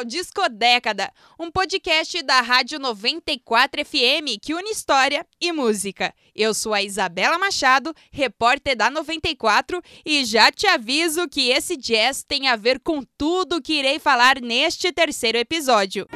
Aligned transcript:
ao 0.00 0.04
Disco 0.04 0.48
Década, 0.48 1.12
um 1.38 1.50
podcast 1.50 2.22
da 2.22 2.40
Rádio 2.40 2.78
94 2.78 3.84
FM 3.84 4.40
que 4.40 4.54
une 4.54 4.70
história 4.70 5.26
e 5.38 5.52
música. 5.52 6.14
Eu 6.34 6.54
sou 6.54 6.72
a 6.72 6.82
Isabela 6.82 7.38
Machado, 7.38 7.94
repórter 8.10 8.74
da 8.74 8.88
94, 8.88 9.82
e 10.04 10.24
já 10.24 10.50
te 10.50 10.66
aviso 10.66 11.28
que 11.28 11.50
esse 11.50 11.76
jazz 11.76 12.24
tem 12.26 12.48
a 12.48 12.56
ver 12.56 12.80
com 12.80 13.02
tudo 13.18 13.60
que 13.60 13.74
irei 13.74 13.98
falar 13.98 14.40
neste 14.40 14.90
terceiro 14.90 15.36
episódio. 15.36 16.06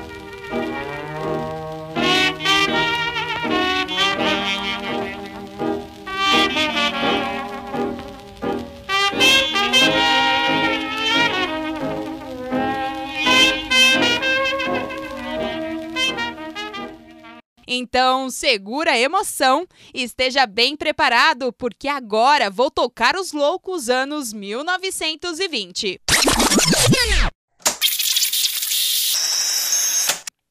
Então, 17.67 18.31
segura 18.31 18.93
a 18.93 18.99
emoção 18.99 19.67
e 19.93 20.03
esteja 20.03 20.47
bem 20.47 20.77
preparado, 20.77 21.53
porque 21.53 21.89
agora 21.89 22.51
vou 22.51 22.71
tocar 22.71 23.17
os 23.17 23.33
loucos 23.33 23.89
anos 23.89 24.33
1920. 24.33 26.01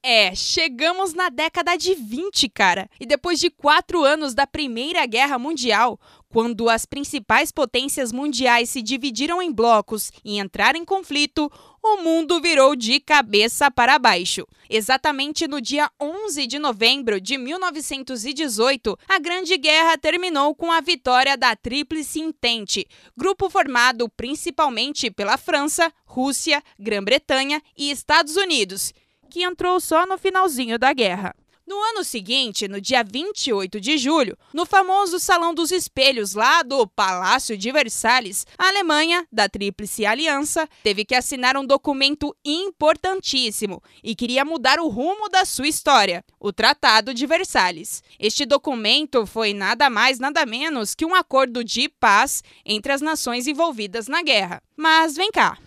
É, 0.06 0.36
chegamos 0.36 1.14
na 1.14 1.30
década 1.30 1.78
de 1.78 1.96
20, 1.96 2.50
cara. 2.50 2.90
E 3.00 3.06
depois 3.06 3.40
de 3.40 3.50
quatro 3.50 4.04
anos 4.04 4.34
da 4.34 4.46
Primeira 4.46 5.06
Guerra 5.06 5.40
Mundial, 5.40 5.98
quando 6.34 6.68
as 6.68 6.84
principais 6.84 7.52
potências 7.52 8.12
mundiais 8.12 8.68
se 8.72 8.82
dividiram 8.82 9.40
em 9.40 9.52
blocos 9.52 10.12
e 10.26 10.40
entraram 10.40 10.80
em 10.80 10.84
conflito, 10.84 11.48
o 11.84 11.98
mundo 11.98 12.42
virou 12.42 12.76
de 12.76 13.00
cabeça 13.00 13.70
para 13.70 14.00
baixo. 14.00 14.44
Exatamente 14.68 15.48
no 15.48 15.62
dia 15.62 15.92
11 16.02 16.48
de 16.48 16.58
novembro 16.58 17.22
de 17.22 17.38
1918, 17.38 18.98
a 19.08 19.20
Grande 19.20 19.56
Guerra 19.58 19.96
terminou 19.96 20.56
com 20.56 20.72
a 20.72 20.82
vitória 20.82 21.38
da 21.38 21.56
Tríplice 21.56 22.20
Entente, 22.20 22.88
grupo 23.16 23.48
formado 23.48 24.10
principalmente 24.10 25.12
pela 25.12 25.38
França, 25.38 25.94
Rússia, 26.04 26.64
Grã-Bretanha 26.80 27.62
e 27.78 27.92
Estados 27.92 28.36
Unidos 28.36 28.92
que 29.30 29.42
entrou 29.42 29.80
só 29.80 30.06
no 30.06 30.16
finalzinho 30.16 30.78
da 30.78 30.94
guerra. 30.94 31.36
No 31.74 31.82
ano 31.82 32.04
seguinte, 32.04 32.68
no 32.68 32.80
dia 32.80 33.04
28 33.04 33.82
de 33.82 33.98
julho, 33.98 34.38
no 34.54 34.64
famoso 34.64 35.20
Salão 35.20 35.56
dos 35.56 35.72
Espelhos, 35.72 36.36
lá 36.36 36.62
do 36.62 36.86
Palácio 36.86 37.58
de 37.58 37.72
Versalhes, 37.72 38.46
a 38.60 38.68
Alemanha, 38.68 39.26
da 39.32 39.50
Tríplice 39.50 40.06
Aliança, 40.06 40.70
teve 40.84 41.04
que 41.04 41.16
assinar 41.16 41.58
um 41.58 41.66
documento 41.66 42.34
importantíssimo 42.46 43.82
e 44.04 44.14
queria 44.16 44.46
mudar 44.46 44.80
o 44.80 44.88
rumo 44.88 45.28
da 45.30 45.46
sua 45.46 45.68
história: 45.68 46.24
o 46.40 46.54
Tratado 46.54 47.12
de 47.12 47.26
Versalhes. 47.26 48.04
Este 48.20 48.46
documento 48.46 49.26
foi 49.26 49.52
nada 49.52 49.90
mais, 49.90 50.20
nada 50.20 50.46
menos 50.46 50.94
que 50.94 51.08
um 51.08 51.16
acordo 51.16 51.64
de 51.64 51.90
paz 51.90 52.44
entre 52.64 52.94
as 52.94 53.02
nações 53.02 53.48
envolvidas 53.48 54.08
na 54.08 54.22
guerra. 54.22 54.62
Mas 54.78 55.16
vem 55.16 55.32
cá. 55.32 55.58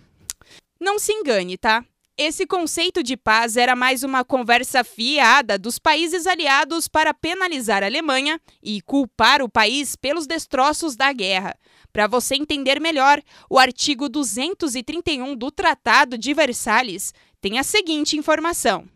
Não 0.78 1.00
se 1.00 1.12
engane, 1.12 1.58
tá? 1.58 1.84
Esse 2.18 2.46
conceito 2.46 3.02
de 3.02 3.14
paz 3.14 3.58
era 3.58 3.76
mais 3.76 4.02
uma 4.02 4.24
conversa 4.24 4.82
fiada 4.82 5.58
dos 5.58 5.78
países 5.78 6.26
aliados 6.26 6.88
para 6.88 7.12
penalizar 7.12 7.82
a 7.82 7.86
Alemanha 7.86 8.40
e 8.62 8.80
culpar 8.80 9.42
o 9.42 9.50
país 9.50 9.94
pelos 9.94 10.26
destroços 10.26 10.96
da 10.96 11.12
guerra. 11.12 11.54
Para 11.92 12.06
você 12.06 12.34
entender 12.34 12.80
melhor, 12.80 13.22
o 13.50 13.58
artigo 13.58 14.08
231 14.08 15.36
do 15.36 15.50
Tratado 15.50 16.16
de 16.16 16.32
Versalhes 16.32 17.12
tem 17.38 17.58
a 17.58 17.62
seguinte 17.62 18.16
informação. 18.16 18.88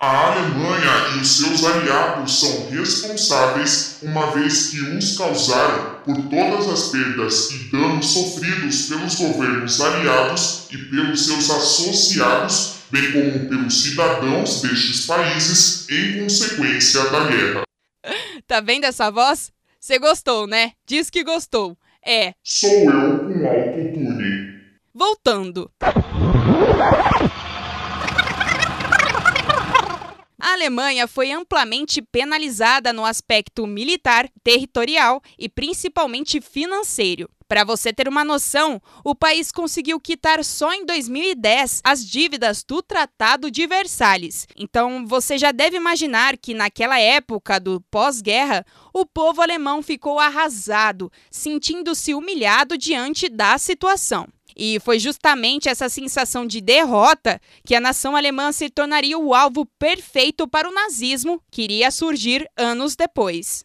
A 0.00 0.32
Alemanha 0.32 1.16
e 1.16 1.20
os 1.20 1.38
seus 1.38 1.64
aliados 1.64 2.40
são 2.40 2.68
responsáveis, 2.70 3.98
uma 4.02 4.32
vez 4.32 4.68
que 4.70 4.82
uns 4.82 5.16
causaram, 5.16 6.00
por 6.04 6.16
todas 6.28 6.68
as 6.68 6.88
perdas 6.88 7.50
e 7.52 7.70
danos 7.70 8.06
sofridos 8.06 8.88
pelos 8.88 9.14
governos 9.14 9.80
aliados 9.80 10.66
e 10.70 10.76
pelos 10.76 11.24
seus 11.24 11.48
associados, 11.48 12.74
bem 12.90 13.12
como 13.12 13.48
pelos 13.48 13.82
cidadãos 13.82 14.60
destes 14.62 15.06
países, 15.06 15.88
em 15.88 16.20
consequência 16.22 17.04
da 17.10 17.24
guerra. 17.28 17.62
Tá 18.46 18.60
vendo 18.60 18.84
essa 18.84 19.10
voz? 19.10 19.50
Você 19.80 19.98
gostou, 19.98 20.46
né? 20.46 20.72
Diz 20.86 21.08
que 21.08 21.24
gostou. 21.24 21.78
É. 22.04 22.34
Sou 22.42 22.70
eu 22.70 23.18
com 23.20 23.46
autotune. 23.46 24.60
Voltando. 24.94 25.70
A 30.44 30.52
Alemanha 30.52 31.08
foi 31.08 31.32
amplamente 31.32 32.02
penalizada 32.02 32.92
no 32.92 33.06
aspecto 33.06 33.66
militar, 33.66 34.28
territorial 34.42 35.22
e 35.38 35.48
principalmente 35.48 36.38
financeiro. 36.38 37.30
Para 37.48 37.64
você 37.64 37.94
ter 37.94 38.06
uma 38.06 38.22
noção, 38.22 38.78
o 39.02 39.14
país 39.14 39.50
conseguiu 39.50 39.98
quitar 39.98 40.44
só 40.44 40.70
em 40.74 40.84
2010 40.84 41.80
as 41.82 42.04
dívidas 42.04 42.62
do 42.62 42.82
Tratado 42.82 43.50
de 43.50 43.66
Versalhes. 43.66 44.46
Então 44.54 45.06
você 45.06 45.38
já 45.38 45.50
deve 45.50 45.78
imaginar 45.78 46.36
que 46.36 46.52
naquela 46.52 47.00
época 47.00 47.58
do 47.58 47.80
pós-guerra, 47.90 48.66
o 48.92 49.06
povo 49.06 49.40
alemão 49.40 49.82
ficou 49.82 50.20
arrasado, 50.20 51.10
sentindo-se 51.30 52.12
humilhado 52.12 52.76
diante 52.76 53.30
da 53.30 53.56
situação. 53.56 54.28
E 54.56 54.78
foi 54.80 54.98
justamente 54.98 55.68
essa 55.68 55.88
sensação 55.88 56.46
de 56.46 56.60
derrota 56.60 57.40
que 57.66 57.74
a 57.74 57.80
nação 57.80 58.16
alemã 58.16 58.52
se 58.52 58.70
tornaria 58.70 59.18
o 59.18 59.34
alvo 59.34 59.66
perfeito 59.78 60.46
para 60.46 60.68
o 60.68 60.72
nazismo, 60.72 61.42
que 61.50 61.62
iria 61.62 61.90
surgir 61.90 62.48
anos 62.56 62.94
depois. 62.94 63.64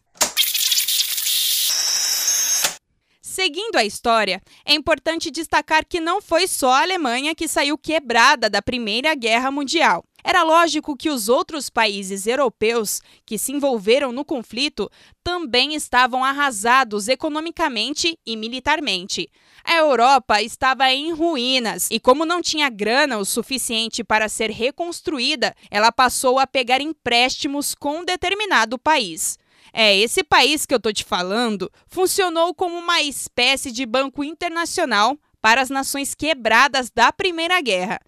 Seguindo 3.22 3.76
a 3.76 3.84
história, 3.84 4.42
é 4.66 4.74
importante 4.74 5.30
destacar 5.30 5.86
que 5.86 6.00
não 6.00 6.20
foi 6.20 6.48
só 6.48 6.72
a 6.72 6.82
Alemanha 6.82 7.34
que 7.34 7.46
saiu 7.46 7.78
quebrada 7.78 8.50
da 8.50 8.60
Primeira 8.60 9.14
Guerra 9.14 9.50
Mundial. 9.50 10.04
Era 10.22 10.42
lógico 10.42 10.96
que 10.96 11.10
os 11.10 11.28
outros 11.28 11.70
países 11.70 12.26
europeus 12.26 13.00
que 13.24 13.38
se 13.38 13.52
envolveram 13.52 14.12
no 14.12 14.24
conflito 14.24 14.90
também 15.22 15.74
estavam 15.74 16.24
arrasados 16.24 17.08
economicamente 17.08 18.18
e 18.26 18.36
militarmente. 18.36 19.28
A 19.64 19.76
Europa 19.76 20.42
estava 20.42 20.90
em 20.90 21.12
ruínas 21.12 21.88
e, 21.90 22.00
como 22.00 22.24
não 22.24 22.40
tinha 22.40 22.68
grana 22.68 23.18
o 23.18 23.24
suficiente 23.24 24.02
para 24.02 24.28
ser 24.28 24.50
reconstruída, 24.50 25.54
ela 25.70 25.92
passou 25.92 26.38
a 26.38 26.46
pegar 26.46 26.80
empréstimos 26.80 27.74
com 27.74 27.98
um 27.98 28.04
determinado 28.04 28.78
país. 28.78 29.38
É, 29.72 29.96
esse 29.96 30.24
país 30.24 30.66
que 30.66 30.74
eu 30.74 30.80
tô 30.80 30.92
te 30.92 31.04
falando 31.04 31.70
funcionou 31.86 32.54
como 32.54 32.76
uma 32.76 33.02
espécie 33.02 33.70
de 33.70 33.86
banco 33.86 34.24
internacional 34.24 35.16
para 35.40 35.60
as 35.60 35.70
nações 35.70 36.14
quebradas 36.14 36.90
da 36.90 37.12
Primeira 37.12 37.60
Guerra. 37.60 38.00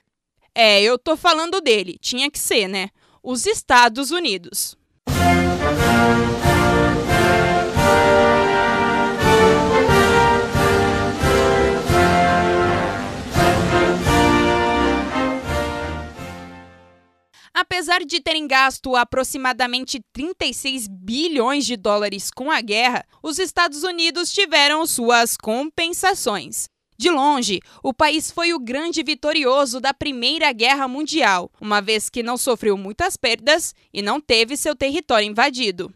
É, 0.54 0.82
eu 0.82 0.98
tô 0.98 1.16
falando 1.16 1.60
dele, 1.60 1.96
tinha 1.98 2.30
que 2.30 2.38
ser, 2.38 2.68
né? 2.68 2.90
Os 3.22 3.46
Estados 3.46 4.10
Unidos. 4.10 4.76
Apesar 17.54 18.04
de 18.04 18.20
terem 18.20 18.46
gasto 18.46 18.94
aproximadamente 18.96 20.00
36 20.12 20.86
bilhões 20.88 21.64
de 21.64 21.76
dólares 21.76 22.30
com 22.30 22.50
a 22.50 22.60
guerra, 22.60 23.04
os 23.22 23.38
Estados 23.38 23.84
Unidos 23.84 24.32
tiveram 24.32 24.84
suas 24.84 25.36
compensações. 25.36 26.68
De 27.02 27.10
longe, 27.10 27.60
o 27.82 27.92
país 27.92 28.30
foi 28.30 28.52
o 28.52 28.60
grande 28.60 29.02
vitorioso 29.02 29.80
da 29.80 29.92
Primeira 29.92 30.52
Guerra 30.52 30.86
Mundial, 30.86 31.50
uma 31.60 31.80
vez 31.80 32.08
que 32.08 32.22
não 32.22 32.36
sofreu 32.36 32.78
muitas 32.78 33.16
perdas 33.16 33.74
e 33.92 34.00
não 34.00 34.20
teve 34.20 34.56
seu 34.56 34.76
território 34.76 35.26
invadido. 35.28 35.92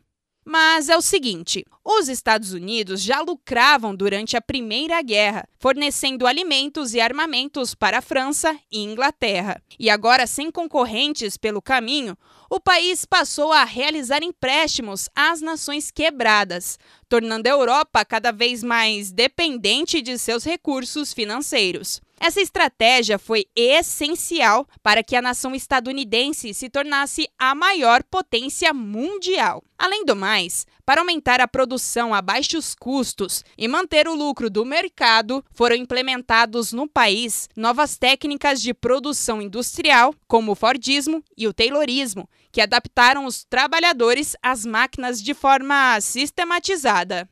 Mas 0.48 0.88
é 0.88 0.96
o 0.96 1.02
seguinte: 1.02 1.64
os 1.84 2.08
Estados 2.08 2.52
Unidos 2.52 3.02
já 3.02 3.20
lucravam 3.20 3.96
durante 3.96 4.36
a 4.36 4.40
Primeira 4.40 5.02
Guerra, 5.02 5.44
fornecendo 5.58 6.24
alimentos 6.24 6.94
e 6.94 7.00
armamentos 7.00 7.74
para 7.74 7.98
a 7.98 8.00
França 8.00 8.56
e 8.70 8.78
Inglaterra. 8.78 9.60
E 9.76 9.90
agora, 9.90 10.24
sem 10.24 10.48
concorrentes 10.48 11.36
pelo 11.36 11.60
caminho, 11.60 12.16
o 12.48 12.60
país 12.60 13.04
passou 13.04 13.52
a 13.52 13.64
realizar 13.64 14.22
empréstimos 14.22 15.08
às 15.16 15.40
nações 15.40 15.90
quebradas, 15.90 16.78
tornando 17.08 17.48
a 17.48 17.50
Europa 17.50 18.04
cada 18.04 18.30
vez 18.30 18.62
mais 18.62 19.10
dependente 19.10 20.00
de 20.00 20.16
seus 20.16 20.44
recursos 20.44 21.12
financeiros. 21.12 22.00
Essa 22.18 22.40
estratégia 22.40 23.18
foi 23.18 23.46
essencial 23.54 24.66
para 24.82 25.02
que 25.02 25.14
a 25.14 25.22
nação 25.22 25.54
estadunidense 25.54 26.54
se 26.54 26.68
tornasse 26.68 27.28
a 27.38 27.54
maior 27.54 28.02
potência 28.02 28.72
mundial. 28.72 29.62
Além 29.78 30.04
do 30.04 30.16
mais, 30.16 30.66
para 30.84 31.02
aumentar 31.02 31.40
a 31.40 31.48
produção 31.48 32.14
a 32.14 32.22
baixos 32.22 32.74
custos 32.74 33.44
e 33.58 33.68
manter 33.68 34.08
o 34.08 34.14
lucro 34.14 34.48
do 34.48 34.64
mercado, 34.64 35.44
foram 35.52 35.76
implementados 35.76 36.72
no 36.72 36.88
país 36.88 37.48
novas 37.54 37.98
técnicas 37.98 38.62
de 38.62 38.72
produção 38.72 39.42
industrial, 39.42 40.14
como 40.26 40.52
o 40.52 40.56
Fordismo 40.56 41.22
e 41.36 41.46
o 41.46 41.52
Taylorismo, 41.52 42.28
que 42.50 42.62
adaptaram 42.62 43.26
os 43.26 43.44
trabalhadores 43.44 44.34
às 44.42 44.64
máquinas 44.64 45.22
de 45.22 45.34
forma 45.34 46.00
sistematizada. 46.00 47.28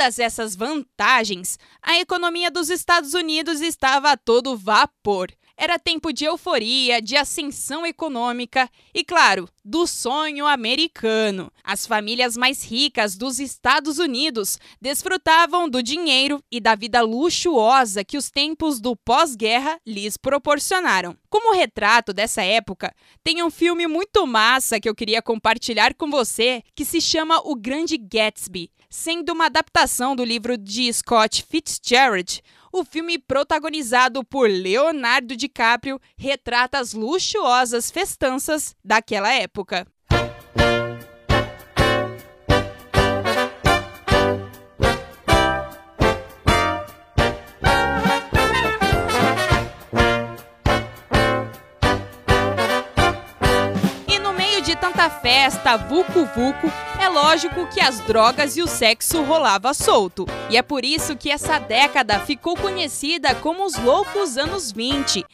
Todas 0.00 0.18
essas 0.18 0.56
vantagens, 0.56 1.58
a 1.82 2.00
economia 2.00 2.50
dos 2.50 2.70
Estados 2.70 3.12
Unidos 3.12 3.60
estava 3.60 4.12
a 4.12 4.16
todo 4.16 4.56
vapor. 4.56 5.30
Era 5.62 5.78
tempo 5.78 6.10
de 6.10 6.24
euforia, 6.24 7.02
de 7.02 7.18
ascensão 7.18 7.84
econômica 7.84 8.66
e, 8.94 9.04
claro, 9.04 9.46
do 9.62 9.86
sonho 9.86 10.46
americano. 10.46 11.52
As 11.62 11.86
famílias 11.86 12.34
mais 12.34 12.64
ricas 12.64 13.14
dos 13.14 13.38
Estados 13.38 13.98
Unidos 13.98 14.58
desfrutavam 14.80 15.68
do 15.68 15.82
dinheiro 15.82 16.42
e 16.50 16.60
da 16.60 16.74
vida 16.74 17.02
luxuosa 17.02 18.02
que 18.02 18.16
os 18.16 18.30
tempos 18.30 18.80
do 18.80 18.96
pós-guerra 18.96 19.78
lhes 19.86 20.16
proporcionaram. 20.16 21.14
Como 21.28 21.54
retrato 21.54 22.14
dessa 22.14 22.42
época, 22.42 22.90
tem 23.22 23.42
um 23.42 23.50
filme 23.50 23.86
muito 23.86 24.26
massa 24.26 24.80
que 24.80 24.88
eu 24.88 24.94
queria 24.94 25.20
compartilhar 25.20 25.92
com 25.92 26.10
você 26.10 26.62
que 26.74 26.86
se 26.86 27.02
chama 27.02 27.38
O 27.44 27.54
Grande 27.54 27.98
Gatsby 27.98 28.70
sendo 28.90 29.32
uma 29.32 29.46
adaptação 29.46 30.16
do 30.16 30.24
livro 30.24 30.58
de 30.58 30.92
Scott 30.92 31.44
Fitzgerald. 31.48 32.42
O 32.72 32.84
filme, 32.84 33.18
protagonizado 33.18 34.24
por 34.24 34.48
Leonardo 34.48 35.36
DiCaprio, 35.36 36.00
retrata 36.16 36.78
as 36.78 36.92
luxuosas 36.92 37.90
festanças 37.90 38.76
daquela 38.84 39.32
época. 39.32 39.86
Tanta 55.60 55.70
festa, 55.70 55.76
vucu 55.76 56.24
vucu, 56.24 56.72
é 57.00 57.08
lógico 57.08 57.66
que 57.68 57.80
as 57.80 58.00
drogas 58.00 58.56
e 58.56 58.62
o 58.62 58.66
sexo 58.66 59.22
rolava 59.22 59.72
solto. 59.74 60.26
E 60.48 60.56
é 60.56 60.62
por 60.62 60.84
isso 60.84 61.16
que 61.16 61.30
essa 61.30 61.58
década 61.58 62.18
ficou 62.20 62.56
conhecida 62.56 63.34
como 63.34 63.64
os 63.64 63.76
loucos 63.76 64.36
anos 64.36 64.72
20. 64.72 65.24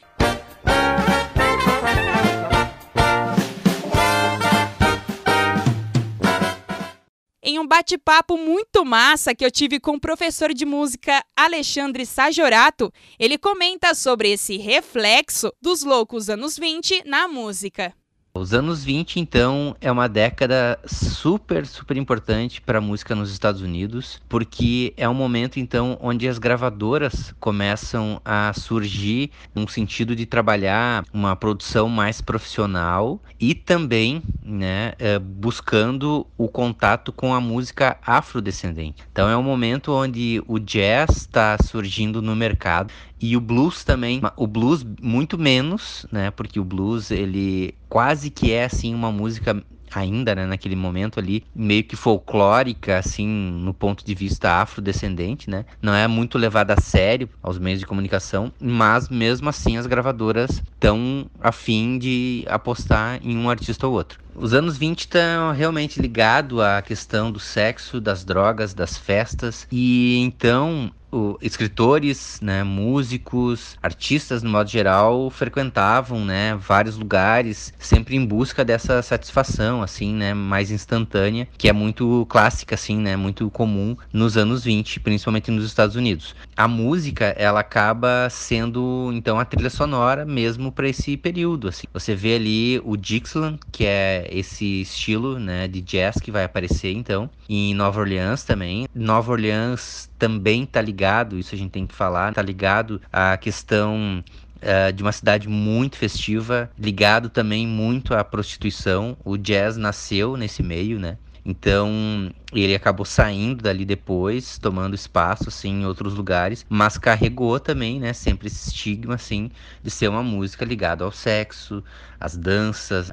Em 7.43 7.61
um 7.61 7.67
bate-papo 7.67 8.37
muito 8.37 8.85
massa 8.85 9.33
que 9.33 9.45
eu 9.45 9.51
tive 9.51 9.79
com 9.79 9.93
o 9.93 10.01
professor 10.01 10.53
de 10.53 10.67
música 10.67 11.25
Alexandre 11.37 12.05
Sajorato, 12.05 12.93
ele 13.19 13.39
comenta 13.39 13.95
sobre 13.95 14.33
esse 14.33 14.57
reflexo 14.57 15.53
dos 15.63 15.85
loucos 15.85 16.29
anos 16.29 16.59
20 16.59 17.05
na 17.07 17.29
música. 17.29 17.95
Os 18.39 18.53
anos 18.53 18.85
20, 18.85 19.19
então, 19.19 19.75
é 19.81 19.91
uma 19.91 20.09
década 20.09 20.79
super, 20.85 21.67
super 21.67 21.97
importante 21.97 22.61
para 22.61 22.79
a 22.79 22.81
música 22.81 23.15
nos 23.15 23.33
Estados 23.33 23.63
Unidos, 23.63 24.21
porque 24.29 24.93
é 24.97 25.09
um 25.09 25.15
momento, 25.15 25.59
então, 25.59 25.97
onde 26.03 26.29
as 26.29 26.39
gravadoras 26.39 27.35
começam 27.41 28.21
a 28.25 28.53
surgir 28.53 29.31
num 29.55 29.67
sentido 29.67 30.15
de 30.15 30.27
trabalhar 30.27 31.05
uma 31.13 31.35
produção 31.35 31.89
mais 31.89 32.21
profissional 32.21 33.21
e 33.41 33.55
também, 33.55 34.23
né, 34.45 34.93
é, 34.99 35.19
buscando 35.19 36.27
o 36.37 36.47
contato 36.47 37.13
com 37.13 37.33
a 37.33 37.41
música 37.41 37.97
afrodescendente. 38.05 39.03
Então, 39.11 39.29
é 39.29 39.37
um 39.37 39.43
momento 39.43 39.93
onde 39.93 40.43
o 40.47 40.59
jazz 40.59 41.17
está 41.17 41.57
surgindo 41.63 42.21
no 42.21 42.37
mercado 42.37 42.93
e 43.21 43.37
o 43.37 43.41
blues 43.41 43.85
também, 43.85 44.21
o 44.37 44.47
blues 44.47 44.85
muito 45.01 45.39
menos, 45.39 46.07
né? 46.11 46.31
Porque 46.31 46.61
o 46.61 46.65
blues 46.65 47.11
ele 47.11 47.75
quase 47.89 48.31
que 48.31 48.53
é 48.53 48.65
assim 48.65 48.95
uma 48.95 49.11
música 49.11 49.63
ainda, 49.95 50.35
né, 50.35 50.47
naquele 50.47 50.77
momento 50.77 51.19
ali, 51.19 51.45
meio 51.55 51.85
que 51.85 51.97
folclórica, 51.97 52.99
assim, 52.99 53.27
no 53.27 53.73
ponto 53.73 54.05
de 54.05 54.15
vista 54.15 54.61
afrodescendente, 54.61 55.49
né? 55.49 55.65
Não 55.81 55.95
é 55.95 56.07
muito 56.07 56.39
levada 56.39 56.75
a 56.75 56.81
sério 56.81 57.29
aos 57.43 57.59
meios 57.59 57.81
de 57.81 57.87
comunicação, 57.87 58.53
mas 58.61 59.09
mesmo 59.09 59.49
assim 59.49 59.77
as 59.77 59.87
gravadoras 59.87 60.63
estão 60.75 61.27
a 61.41 61.53
fim 61.53 61.99
de 61.99 62.45
apostar 62.49 63.21
em 63.23 63.37
um 63.37 63.49
artista 63.49 63.87
ou 63.87 63.95
outro. 63.95 64.21
Os 64.35 64.53
anos 64.53 64.77
20 64.77 65.01
estão 65.01 65.53
realmente 65.53 66.01
ligados 66.01 66.61
à 66.61 66.83
questão 66.83 67.33
do 67.33 67.41
sexo, 67.41 68.01
das 68.01 68.23
drogas, 68.23 68.75
das 68.75 68.99
festas, 68.99 69.67
e 69.73 70.19
então 70.19 70.93
escritores, 71.41 72.39
né, 72.43 72.63
músicos, 72.63 73.77
artistas 73.83 74.43
no 74.43 74.51
modo 74.51 74.69
geral 74.69 75.31
frequentavam, 75.31 76.25
né, 76.25 76.57
vários 76.57 76.97
lugares, 76.97 77.73
sempre 77.79 78.17
em 78.17 78.25
busca 78.25 78.65
dessa 78.65 79.03
satisfação, 79.03 79.83
assim, 79.83 80.15
né, 80.15 80.35
mais 80.35 80.71
instantânea, 80.71 81.49
que 81.57 81.69
é 81.69 81.73
muito 81.73 82.27
clássica, 82.29 82.75
assim, 82.75 82.97
né, 82.97 83.17
muito 83.17 83.51
comum 83.51 83.97
nos 84.13 84.37
anos 84.37 84.65
20, 84.65 85.01
principalmente 85.01 85.51
nos 85.51 85.65
Estados 85.65 85.97
Unidos. 85.97 86.35
A 86.57 86.67
música, 86.67 87.35
ela 87.39 87.61
acaba 87.61 88.29
sendo, 88.31 89.11
então, 89.13 89.39
a 89.39 89.45
trilha 89.45 89.71
sonora 89.71 90.25
mesmo 90.25 90.73
para 90.73 90.89
esse 90.89 91.17
período, 91.17 91.69
assim. 91.69 91.87
Você 91.93 92.15
vê 92.15 92.37
ali 92.37 92.81
o 92.85 92.97
Dixieland, 92.97 93.59
que 93.71 93.85
é 93.85 94.29
esse 94.31 94.83
estilo, 94.83 95.39
né, 95.39 95.69
de 95.69 95.81
jazz 95.81 96.17
que 96.17 96.31
vai 96.31 96.45
aparecer, 96.45 96.93
então, 96.93 97.29
em 97.49 97.75
Nova 97.75 98.01
Orleans 98.01 98.43
também. 98.43 98.89
Nova 98.95 99.33
Orleans 99.33 100.09
também 100.19 100.63
está 100.63 100.81
ligado, 100.81 101.06
isso 101.39 101.55
a 101.55 101.59
gente 101.59 101.71
tem 101.71 101.87
que 101.87 101.95
falar, 101.95 102.31
está 102.31 102.43
ligado 102.43 103.01
à 103.13 103.37
questão 103.37 104.23
Uh, 104.57 104.91
de 104.91 105.03
uma 105.03 105.13
cidade 105.13 105.47
muito 105.49 105.99
festiva, 105.99 106.71
ligado 106.79 107.29
também 107.29 107.67
muito 107.67 108.15
à 108.15 108.25
prostituição. 108.25 109.15
O 109.23 109.37
jazz 109.37 109.77
nasceu 109.77 110.35
nesse 110.35 110.63
meio, 110.63 110.99
né? 110.99 111.19
Então 111.45 112.33
ele 112.53 112.75
acabou 112.75 113.05
saindo 113.05 113.63
dali 113.63 113.85
depois, 113.85 114.59
tomando 114.59 114.95
espaço 114.95 115.49
assim 115.49 115.83
em 115.83 115.87
outros 115.87 116.15
lugares, 116.15 116.65
mas 116.69 116.97
carregou 116.99 117.61
também, 117.61 118.01
né, 118.01 118.13
sempre 118.15 118.49
esse 118.49 118.71
estigma 118.71 119.15
assim 119.15 119.51
de 119.83 119.91
ser 119.91 120.09
uma 120.09 120.23
música 120.23 120.65
ligada 120.65 121.05
ao 121.05 121.13
sexo, 121.13 121.85
às 122.19 122.35
danças, 122.37 123.11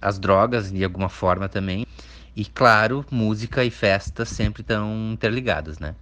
às 0.00 0.18
drogas 0.20 0.70
de 0.72 0.82
alguma 0.84 1.08
forma 1.08 1.48
também. 1.48 1.84
E 2.34 2.44
claro, 2.44 3.04
música 3.10 3.62
e 3.64 3.70
festa 3.70 4.24
sempre 4.24 4.62
estão 4.62 5.12
interligadas, 5.12 5.78
né? 5.78 5.94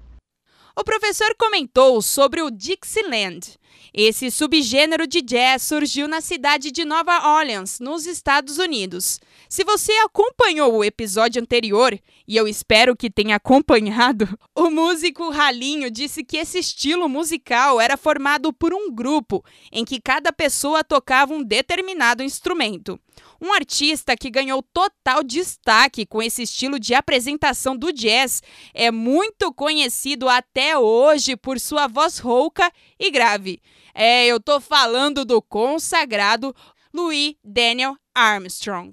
O 0.75 0.83
professor 0.83 1.35
comentou 1.39 2.01
sobre 2.01 2.41
o 2.41 2.51
Dixieland. 2.51 3.59
Esse 3.93 4.31
subgênero 4.31 5.07
de 5.07 5.21
jazz 5.21 5.63
surgiu 5.63 6.09
na 6.09 6.23
cidade 6.23 6.71
de 6.71 6.83
Nova 6.83 7.37
Orleans, 7.37 7.79
nos 7.79 8.07
Estados 8.07 8.57
Unidos. 8.57 9.21
Se 9.51 9.65
você 9.65 9.93
acompanhou 9.99 10.75
o 10.77 10.83
episódio 10.83 11.43
anterior, 11.43 11.99
e 12.27 12.35
eu 12.35 12.49
espero 12.49 12.97
que 12.97 13.11
tenha 13.11 13.37
acompanhado, 13.37 14.27
o 14.57 14.71
músico 14.71 15.29
Ralinho 15.29 15.91
disse 15.91 16.25
que 16.25 16.39
esse 16.39 16.59
estilo 16.59 17.07
musical 17.07 17.79
era 17.79 17.99
formado 17.99 18.51
por 18.51 18.73
um 18.73 18.91
grupo 18.91 19.45
em 19.71 19.85
que 19.85 20.01
cada 20.01 20.33
pessoa 20.33 20.83
tocava 20.83 21.35
um 21.35 21.43
determinado 21.43 22.23
instrumento. 22.23 22.99
Um 23.43 23.53
artista 23.53 24.17
que 24.17 24.31
ganhou 24.31 24.63
total 24.63 25.25
destaque 25.25 26.07
com 26.07 26.23
esse 26.23 26.45
estilo 26.45 26.79
de 26.79 26.95
apresentação 26.95 27.77
do 27.77 27.93
jazz 27.93 28.41
é 28.73 28.89
muito 28.93 29.53
conhecido 29.53 30.29
até 30.29 30.79
hoje 30.79 31.37
por 31.37 31.59
sua 31.59 31.89
voz 31.89 32.19
rouca 32.19 32.71
e 32.97 33.11
grave. 33.11 33.61
É, 33.93 34.25
eu 34.27 34.39
tô 34.39 34.61
falando 34.61 35.25
do 35.25 35.43
consagrado 35.43 36.55
Louis 36.95 37.35
Daniel 37.43 37.97
Armstrong. 38.15 38.93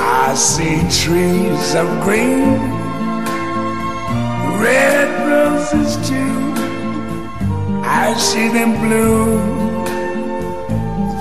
I 0.00 0.34
see 0.34 0.80
trees 0.88 1.74
of 1.74 1.88
green, 2.02 2.58
red 4.58 5.10
roses 5.28 5.96
too. 6.08 6.33
I 7.86 8.14
see 8.14 8.48
them 8.48 8.72
bloom 8.80 9.84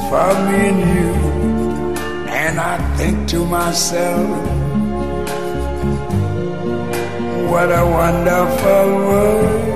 for 0.09 0.33
me 0.45 0.69
and 0.69 0.79
you. 0.95 1.13
And 2.29 2.59
I 2.59 2.77
think 2.97 3.27
to 3.29 3.45
myself, 3.45 4.29
what 7.51 7.69
a 7.71 7.85
wonderful 7.85 8.85
world. 9.07 9.73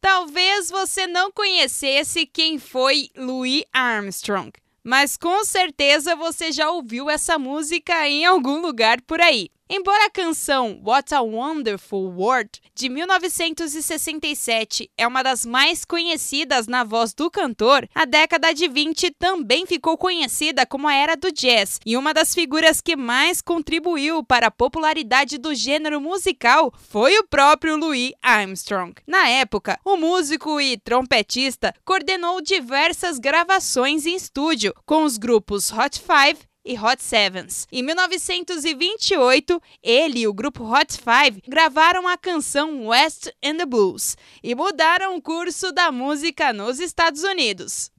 Talvez 0.00 0.70
você 0.70 1.06
não 1.06 1.30
conhecesse 1.30 2.26
quem 2.26 2.58
foi 2.58 3.08
Louis 3.16 3.64
Armstrong, 3.72 4.52
mas 4.82 5.16
com 5.16 5.44
certeza 5.44 6.16
você 6.16 6.50
já 6.50 6.70
ouviu 6.70 7.08
essa 7.08 7.38
música 7.38 8.08
em 8.08 8.24
algum 8.24 8.60
lugar 8.60 9.00
por 9.02 9.20
aí. 9.20 9.48
Embora 9.70 10.06
a 10.06 10.10
canção 10.10 10.80
What 10.82 11.14
a 11.14 11.20
Wonderful 11.20 12.14
World 12.16 12.52
de 12.74 12.88
1967 12.88 14.90
é 14.96 15.06
uma 15.06 15.22
das 15.22 15.44
mais 15.44 15.84
conhecidas 15.84 16.66
na 16.66 16.84
voz 16.84 17.12
do 17.12 17.30
cantor, 17.30 17.86
a 17.94 18.06
década 18.06 18.54
de 18.54 18.66
20 18.66 19.10
também 19.18 19.66
ficou 19.66 19.98
conhecida 19.98 20.64
como 20.64 20.88
a 20.88 20.94
era 20.94 21.18
do 21.18 21.30
jazz, 21.30 21.78
e 21.84 21.98
uma 21.98 22.14
das 22.14 22.32
figuras 22.32 22.80
que 22.80 22.96
mais 22.96 23.42
contribuiu 23.42 24.24
para 24.24 24.46
a 24.46 24.50
popularidade 24.50 25.36
do 25.36 25.54
gênero 25.54 26.00
musical 26.00 26.72
foi 26.88 27.18
o 27.18 27.28
próprio 27.28 27.76
Louis 27.76 28.12
Armstrong. 28.22 28.94
Na 29.06 29.28
época, 29.28 29.78
o 29.84 29.98
músico 29.98 30.58
e 30.58 30.78
trompetista 30.78 31.74
coordenou 31.84 32.40
diversas 32.40 33.18
gravações 33.18 34.06
em 34.06 34.16
estúdio 34.16 34.72
com 34.86 35.04
os 35.04 35.18
grupos 35.18 35.70
Hot 35.70 36.00
Five 36.00 36.48
e 36.68 36.78
Hot 36.78 37.02
Sevens. 37.02 37.66
Em 37.72 37.82
1928, 37.82 39.62
ele 39.82 40.20
e 40.20 40.28
o 40.28 40.34
grupo 40.34 40.62
Hot 40.64 40.98
Five 40.98 41.42
gravaram 41.48 42.06
a 42.06 42.18
canção 42.18 42.88
West 42.88 43.28
and 43.42 43.56
the 43.56 43.64
Blues 43.64 44.16
e 44.42 44.54
mudaram 44.54 45.16
o 45.16 45.22
curso 45.22 45.72
da 45.72 45.90
música 45.90 46.52
nos 46.52 46.78
Estados 46.78 47.22
Unidos. 47.22 47.90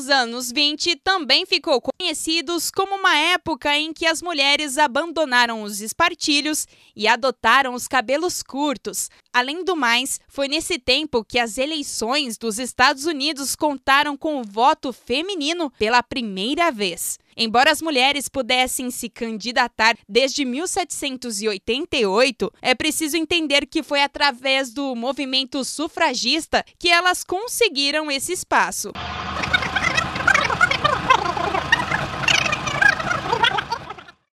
Os 0.00 0.08
anos 0.08 0.50
20 0.50 0.96
também 0.96 1.44
ficou 1.44 1.78
conhecidos 1.78 2.70
como 2.70 2.96
uma 2.96 3.14
época 3.18 3.76
em 3.76 3.92
que 3.92 4.06
as 4.06 4.22
mulheres 4.22 4.78
abandonaram 4.78 5.62
os 5.62 5.82
espartilhos 5.82 6.66
e 6.96 7.06
adotaram 7.06 7.74
os 7.74 7.86
cabelos 7.86 8.42
curtos. 8.42 9.10
Além 9.30 9.62
do 9.62 9.76
mais, 9.76 10.18
foi 10.26 10.48
nesse 10.48 10.78
tempo 10.78 11.22
que 11.22 11.38
as 11.38 11.58
eleições 11.58 12.38
dos 12.38 12.58
Estados 12.58 13.04
Unidos 13.04 13.54
contaram 13.54 14.16
com 14.16 14.40
o 14.40 14.42
voto 14.42 14.90
feminino 14.90 15.70
pela 15.78 16.02
primeira 16.02 16.72
vez. 16.72 17.18
Embora 17.36 17.70
as 17.70 17.82
mulheres 17.82 18.26
pudessem 18.26 18.90
se 18.90 19.10
candidatar 19.10 19.98
desde 20.08 20.46
1788, 20.46 22.50
é 22.62 22.74
preciso 22.74 23.18
entender 23.18 23.66
que 23.66 23.82
foi 23.82 24.02
através 24.02 24.72
do 24.72 24.96
movimento 24.96 25.62
sufragista 25.62 26.64
que 26.78 26.88
elas 26.88 27.22
conseguiram 27.22 28.10
esse 28.10 28.32
espaço. 28.32 28.92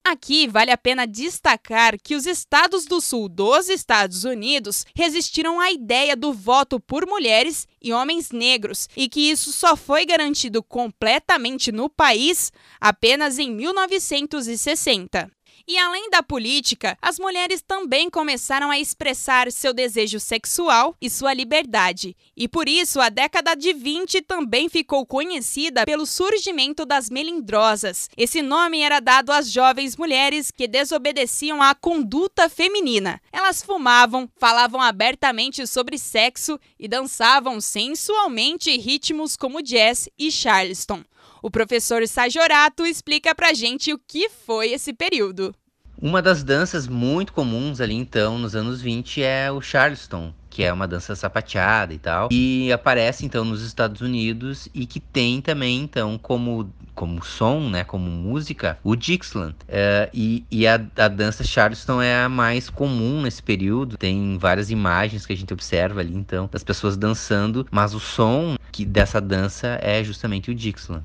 Aqui 0.09 0.47
vale 0.47 0.71
a 0.71 0.77
pena 0.77 1.05
destacar 1.05 1.97
que 2.01 2.15
os 2.15 2.25
estados 2.25 2.85
do 2.85 3.01
sul 3.01 3.27
dos 3.27 3.67
Estados 3.67 4.23
Unidos 4.23 4.85
resistiram 4.95 5.59
à 5.59 5.69
ideia 5.69 6.15
do 6.15 6.31
voto 6.31 6.79
por 6.79 7.05
mulheres 7.05 7.67
e 7.81 7.91
homens 7.91 8.31
negros 8.31 8.87
e 8.95 9.09
que 9.09 9.29
isso 9.29 9.51
só 9.51 9.75
foi 9.75 10.05
garantido 10.05 10.63
completamente 10.63 11.73
no 11.73 11.89
país 11.89 12.53
apenas 12.79 13.37
em 13.37 13.51
1960. 13.51 15.36
E 15.69 15.77
além 15.77 16.09
da 16.09 16.23
política, 16.23 16.97
as 17.01 17.19
mulheres 17.19 17.61
também 17.61 18.09
começaram 18.09 18.71
a 18.71 18.79
expressar 18.79 19.51
seu 19.51 19.73
desejo 19.73 20.17
sexual 20.17 20.95
e 21.01 21.09
sua 21.09 21.33
liberdade. 21.33 22.15
E 22.37 22.47
por 22.47 22.69
isso, 22.69 23.01
a 23.01 23.09
década 23.09 23.53
de 23.53 23.73
20 23.73 24.21
também 24.21 24.69
ficou 24.69 25.05
conhecida 25.05 25.83
pelo 25.85 26.05
surgimento 26.05 26.85
das 26.85 27.09
melindrosas. 27.09 28.09
Esse 28.15 28.41
nome 28.41 28.79
era 28.79 29.01
dado 29.01 29.29
às 29.29 29.51
jovens 29.51 29.97
mulheres 29.97 30.51
que 30.51 30.69
desobedeciam 30.69 31.61
à 31.61 31.75
conduta 31.75 32.47
feminina. 32.47 33.19
Elas 33.29 33.61
fumavam, 33.61 34.29
falavam 34.37 34.81
abertamente 34.81 35.67
sobre 35.67 35.97
sexo 35.97 36.57
e 36.79 36.87
dançavam 36.87 37.59
sensualmente 37.59 38.77
ritmos 38.77 39.35
como 39.35 39.61
jazz 39.61 40.07
e 40.17 40.31
charleston. 40.31 41.03
O 41.41 41.51
professor 41.51 42.05
Sajorato 42.07 42.85
explica 42.85 43.35
pra 43.35 43.53
gente 43.53 43.93
o 43.93 43.99
que 43.99 44.29
foi 44.29 44.71
esse 44.71 44.93
período. 44.93 45.53
Uma 45.99 46.21
das 46.21 46.43
danças 46.43 46.87
muito 46.87 47.33
comuns 47.33 47.81
ali 47.81 47.95
então 47.95 48.37
nos 48.37 48.55
anos 48.55 48.79
20 48.81 49.23
é 49.23 49.51
o 49.51 49.59
Charleston, 49.59 50.31
que 50.47 50.63
é 50.63 50.71
uma 50.71 50.87
dança 50.87 51.15
sapateada 51.15 51.91
e 51.91 51.97
tal, 51.97 52.29
e 52.31 52.71
aparece 52.71 53.25
então 53.25 53.43
nos 53.43 53.63
Estados 53.63 54.01
Unidos 54.01 54.69
e 54.75 54.85
que 54.85 54.99
tem 54.99 55.41
também 55.41 55.79
então 55.79 56.17
como 56.19 56.71
como 56.93 57.23
som, 57.23 57.69
né, 57.69 57.83
como 57.83 58.09
música, 58.09 58.77
o 58.83 58.95
Dixieland. 58.95 59.55
É, 59.67 60.09
e 60.13 60.45
e 60.51 60.67
a, 60.67 60.75
a 60.97 61.07
dança 61.07 61.43
Charleston 61.43 61.99
é 62.01 62.23
a 62.23 62.29
mais 62.29 62.69
comum 62.69 63.21
nesse 63.23 63.41
período. 63.41 63.97
Tem 63.97 64.37
várias 64.39 64.69
imagens 64.69 65.25
que 65.25 65.33
a 65.33 65.37
gente 65.37 65.53
observa 65.53 65.99
ali 65.99 66.13
então 66.15 66.47
das 66.51 66.63
pessoas 66.63 66.95
dançando, 66.95 67.67
mas 67.71 67.95
o 67.95 67.99
som 67.99 68.55
que 68.71 68.85
dessa 68.85 69.19
dança 69.19 69.79
é 69.81 70.03
justamente 70.03 70.51
o 70.51 70.55
Dixieland. 70.55 71.03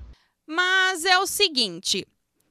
Mas 1.03 1.05
é 1.05 1.19
o 1.19 1.27
seguinte: 1.27 2.07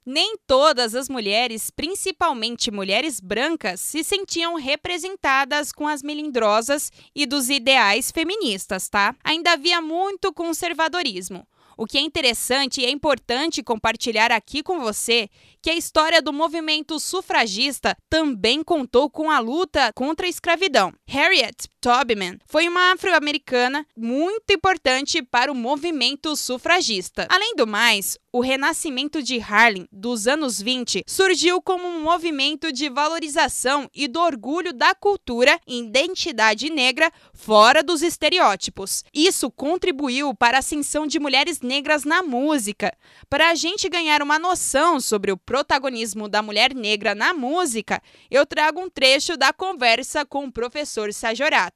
nem 0.06 0.36
todas 0.46 0.94
as 0.94 1.08
mulheres, 1.08 1.70
principalmente 1.70 2.70
mulheres 2.70 3.22
brancas, 3.22 3.80
se 3.80 4.04
sentiam 4.04 4.56
representadas 4.56 5.72
com 5.72 5.88
as 5.88 6.04
melindrosas 6.04 6.92
e 7.16 7.26
dos 7.26 7.50
ideais 7.50 8.12
feministas, 8.12 8.90
tá? 8.90 9.16
Ainda 9.24 9.54
havia 9.54 9.80
muito 9.80 10.34
conservadorismo. 10.34 11.48
O 11.78 11.86
que 11.86 11.98
é 11.98 12.02
interessante 12.02 12.82
e 12.82 12.86
é 12.86 12.92
importante 12.92 13.64
compartilhar 13.64 14.34
aqui 14.34 14.62
com 14.62 14.82
você 14.82 15.30
que 15.62 15.70
a 15.70 15.76
história 15.76 16.22
do 16.22 16.34
movimento 16.34 17.00
sufragista 17.00 17.96
também 18.10 18.64
contou 18.64 19.10
com 19.10 19.32
a 19.32 19.40
luta 19.40 19.92
contra 19.96 20.26
a 20.26 20.30
escravidão. 20.30 20.94
Harriet 21.08 21.70
Tubman 21.82 22.38
foi 22.46 22.68
uma 22.68 22.92
afro-americana 22.92 23.88
muito 23.98 24.54
importante 24.54 25.24
para 25.24 25.52
o 25.52 25.56
movimento 25.56 26.36
sufragista. 26.36 27.26
Além 27.28 27.56
do 27.56 27.66
mais, 27.66 28.20
o 28.32 28.40
renascimento 28.40 29.22
de 29.22 29.40
Harlem 29.40 29.88
dos 29.92 30.28
anos 30.28 30.62
20 30.62 31.04
surgiu 31.08 31.60
como 31.60 31.88
um 31.88 32.04
movimento 32.04 32.72
de 32.72 32.88
valorização 32.88 33.90
e 33.94 34.08
do 34.08 34.22
orgulho 34.22 34.72
da 34.72 34.94
cultura 34.94 35.60
e 35.68 35.80
identidade 35.80 36.70
negra 36.70 37.12
fora 37.34 37.82
dos 37.82 38.04
estereótipos. 38.04 39.04
Isso 39.12 39.50
contribuiu 39.50 40.36
para 40.36 40.58
a 40.58 40.60
ascensão 40.60 41.08
de 41.08 41.20
mulheres 41.20 41.62
negras 41.62 42.06
na 42.06 42.22
música. 42.22 42.96
Para 43.28 43.50
a 43.50 43.56
gente 43.56 43.90
ganhar 43.90 44.22
uma 44.22 44.38
noção 44.38 45.00
sobre 45.00 45.32
o 45.32 45.38
protagonismo 45.38 46.30
da 46.30 46.44
mulher 46.44 46.76
negra 46.76 47.16
na 47.16 47.34
música, 47.34 48.02
eu 48.30 48.46
trago 48.46 48.80
um 48.80 48.90
trecho 48.90 49.36
da 49.36 49.52
conversa 49.52 50.24
com 50.24 50.46
o 50.46 50.52
professor 50.52 51.12
Sajorato. 51.12 51.71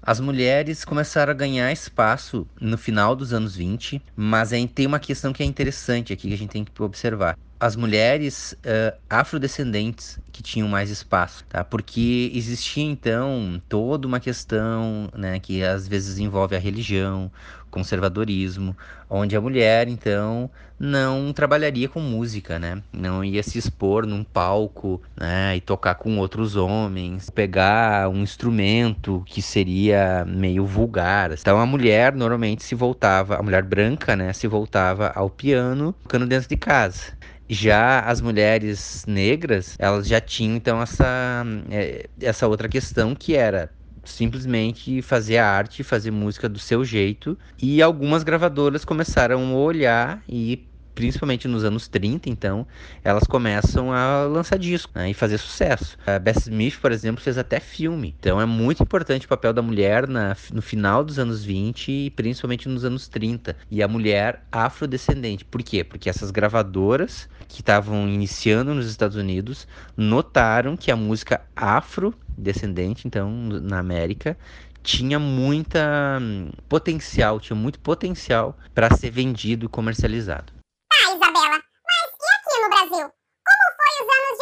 As 0.00 0.20
mulheres 0.20 0.84
começaram 0.84 1.32
a 1.32 1.34
ganhar 1.34 1.72
espaço 1.72 2.46
no 2.60 2.78
final 2.78 3.16
dos 3.16 3.32
anos 3.32 3.56
20, 3.56 4.00
mas 4.16 4.50
tem 4.74 4.86
uma 4.86 5.00
questão 5.00 5.32
que 5.32 5.42
é 5.42 5.46
interessante 5.46 6.12
aqui 6.12 6.28
que 6.28 6.34
a 6.34 6.38
gente 6.38 6.50
tem 6.50 6.64
que 6.64 6.82
observar 6.82 7.36
as 7.60 7.74
mulheres 7.74 8.52
uh, 8.52 8.96
afrodescendentes 9.10 10.18
que 10.30 10.42
tinham 10.42 10.68
mais 10.68 10.90
espaço, 10.90 11.44
tá? 11.48 11.64
Porque 11.64 12.30
existia 12.32 12.84
então 12.84 13.60
toda 13.68 14.06
uma 14.06 14.20
questão, 14.20 15.10
né, 15.12 15.40
que 15.40 15.62
às 15.62 15.88
vezes 15.88 16.18
envolve 16.18 16.54
a 16.54 16.58
religião, 16.58 17.30
conservadorismo, 17.70 18.76
onde 19.08 19.36
a 19.36 19.40
mulher 19.40 19.88
então 19.88 20.50
não 20.78 21.32
trabalharia 21.32 21.88
com 21.88 22.00
música, 22.00 22.58
né? 22.58 22.82
Não 22.92 23.24
ia 23.24 23.42
se 23.42 23.58
expor 23.58 24.06
num 24.06 24.22
palco, 24.22 25.02
né, 25.16 25.56
e 25.56 25.60
tocar 25.60 25.96
com 25.96 26.18
outros 26.18 26.54
homens, 26.54 27.30
pegar 27.30 28.08
um 28.08 28.22
instrumento 28.22 29.22
que 29.26 29.42
seria 29.42 30.24
meio 30.24 30.64
vulgar. 30.64 31.32
Então 31.32 31.58
a 31.58 31.66
mulher 31.66 32.14
normalmente 32.14 32.62
se 32.62 32.74
voltava, 32.74 33.36
a 33.36 33.42
mulher 33.42 33.62
branca, 33.64 34.14
né, 34.14 34.32
se 34.32 34.46
voltava 34.46 35.12
ao 35.14 35.28
piano, 35.28 35.92
tocando 36.02 36.26
dentro 36.26 36.48
de 36.48 36.56
casa. 36.56 37.12
Já 37.48 38.00
as 38.00 38.20
mulheres 38.20 39.04
negras, 39.08 39.74
elas 39.78 40.06
já 40.06 40.20
tinham 40.20 40.56
então 40.56 40.82
essa, 40.82 41.44
é, 41.70 42.06
essa 42.20 42.46
outra 42.46 42.68
questão 42.68 43.14
que 43.14 43.34
era 43.34 43.70
simplesmente 44.12 45.02
fazer 45.02 45.38
a 45.38 45.46
arte, 45.48 45.82
fazer 45.82 46.10
música 46.10 46.48
do 46.48 46.58
seu 46.58 46.84
jeito. 46.84 47.38
E 47.60 47.82
algumas 47.82 48.22
gravadoras 48.22 48.84
começaram 48.84 49.52
a 49.52 49.56
olhar 49.56 50.22
e 50.28 50.68
principalmente 50.98 51.46
nos 51.46 51.62
anos 51.62 51.86
30, 51.86 52.28
então, 52.28 52.66
elas 53.04 53.22
começam 53.22 53.92
a 53.92 54.24
lançar 54.24 54.58
disco 54.58 54.90
né, 54.96 55.08
e 55.08 55.14
fazer 55.14 55.38
sucesso. 55.38 55.96
A 56.04 56.18
Bess 56.18 56.38
Smith, 56.38 56.80
por 56.80 56.90
exemplo, 56.90 57.22
fez 57.22 57.38
até 57.38 57.60
filme. 57.60 58.16
Então 58.18 58.40
é 58.40 58.44
muito 58.44 58.82
importante 58.82 59.24
o 59.24 59.28
papel 59.28 59.52
da 59.52 59.62
mulher 59.62 60.08
na, 60.08 60.36
no 60.52 60.60
final 60.60 61.04
dos 61.04 61.16
anos 61.16 61.44
20 61.44 61.92
e 61.92 62.10
principalmente 62.10 62.68
nos 62.68 62.84
anos 62.84 63.06
30. 63.06 63.54
E 63.70 63.80
a 63.80 63.86
mulher 63.86 64.42
afrodescendente. 64.50 65.44
Por 65.44 65.62
quê? 65.62 65.84
Porque 65.84 66.10
essas 66.10 66.32
gravadoras 66.32 67.28
que 67.46 67.60
estavam 67.60 68.08
iniciando 68.08 68.74
nos 68.74 68.90
Estados 68.90 69.16
Unidos 69.16 69.68
notaram 69.96 70.76
que 70.76 70.90
a 70.90 70.96
música 70.96 71.42
afrodescendente, 71.54 73.06
então, 73.06 73.30
na 73.30 73.78
América, 73.78 74.36
tinha 74.82 75.20
muita 75.20 76.18
hum, 76.20 76.50
potencial, 76.68 77.38
tinha 77.38 77.54
muito 77.54 77.78
potencial 77.78 78.58
para 78.74 78.92
ser 78.96 79.10
vendido 79.10 79.66
e 79.66 79.68
comercializado. 79.68 80.58
Tá, 80.88 81.14
Isabela, 81.14 81.60
mas 81.60 82.08
e 82.18 82.28
aqui 82.34 82.62
no 82.62 82.68
Brasil? 82.70 83.06
Como 83.44 83.64
foi 83.76 83.92
os 84.00 84.08
anos 84.16 84.38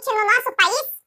1920 0.00 0.06
no 0.06 0.24
nosso 0.24 0.52
país? 0.56 1.00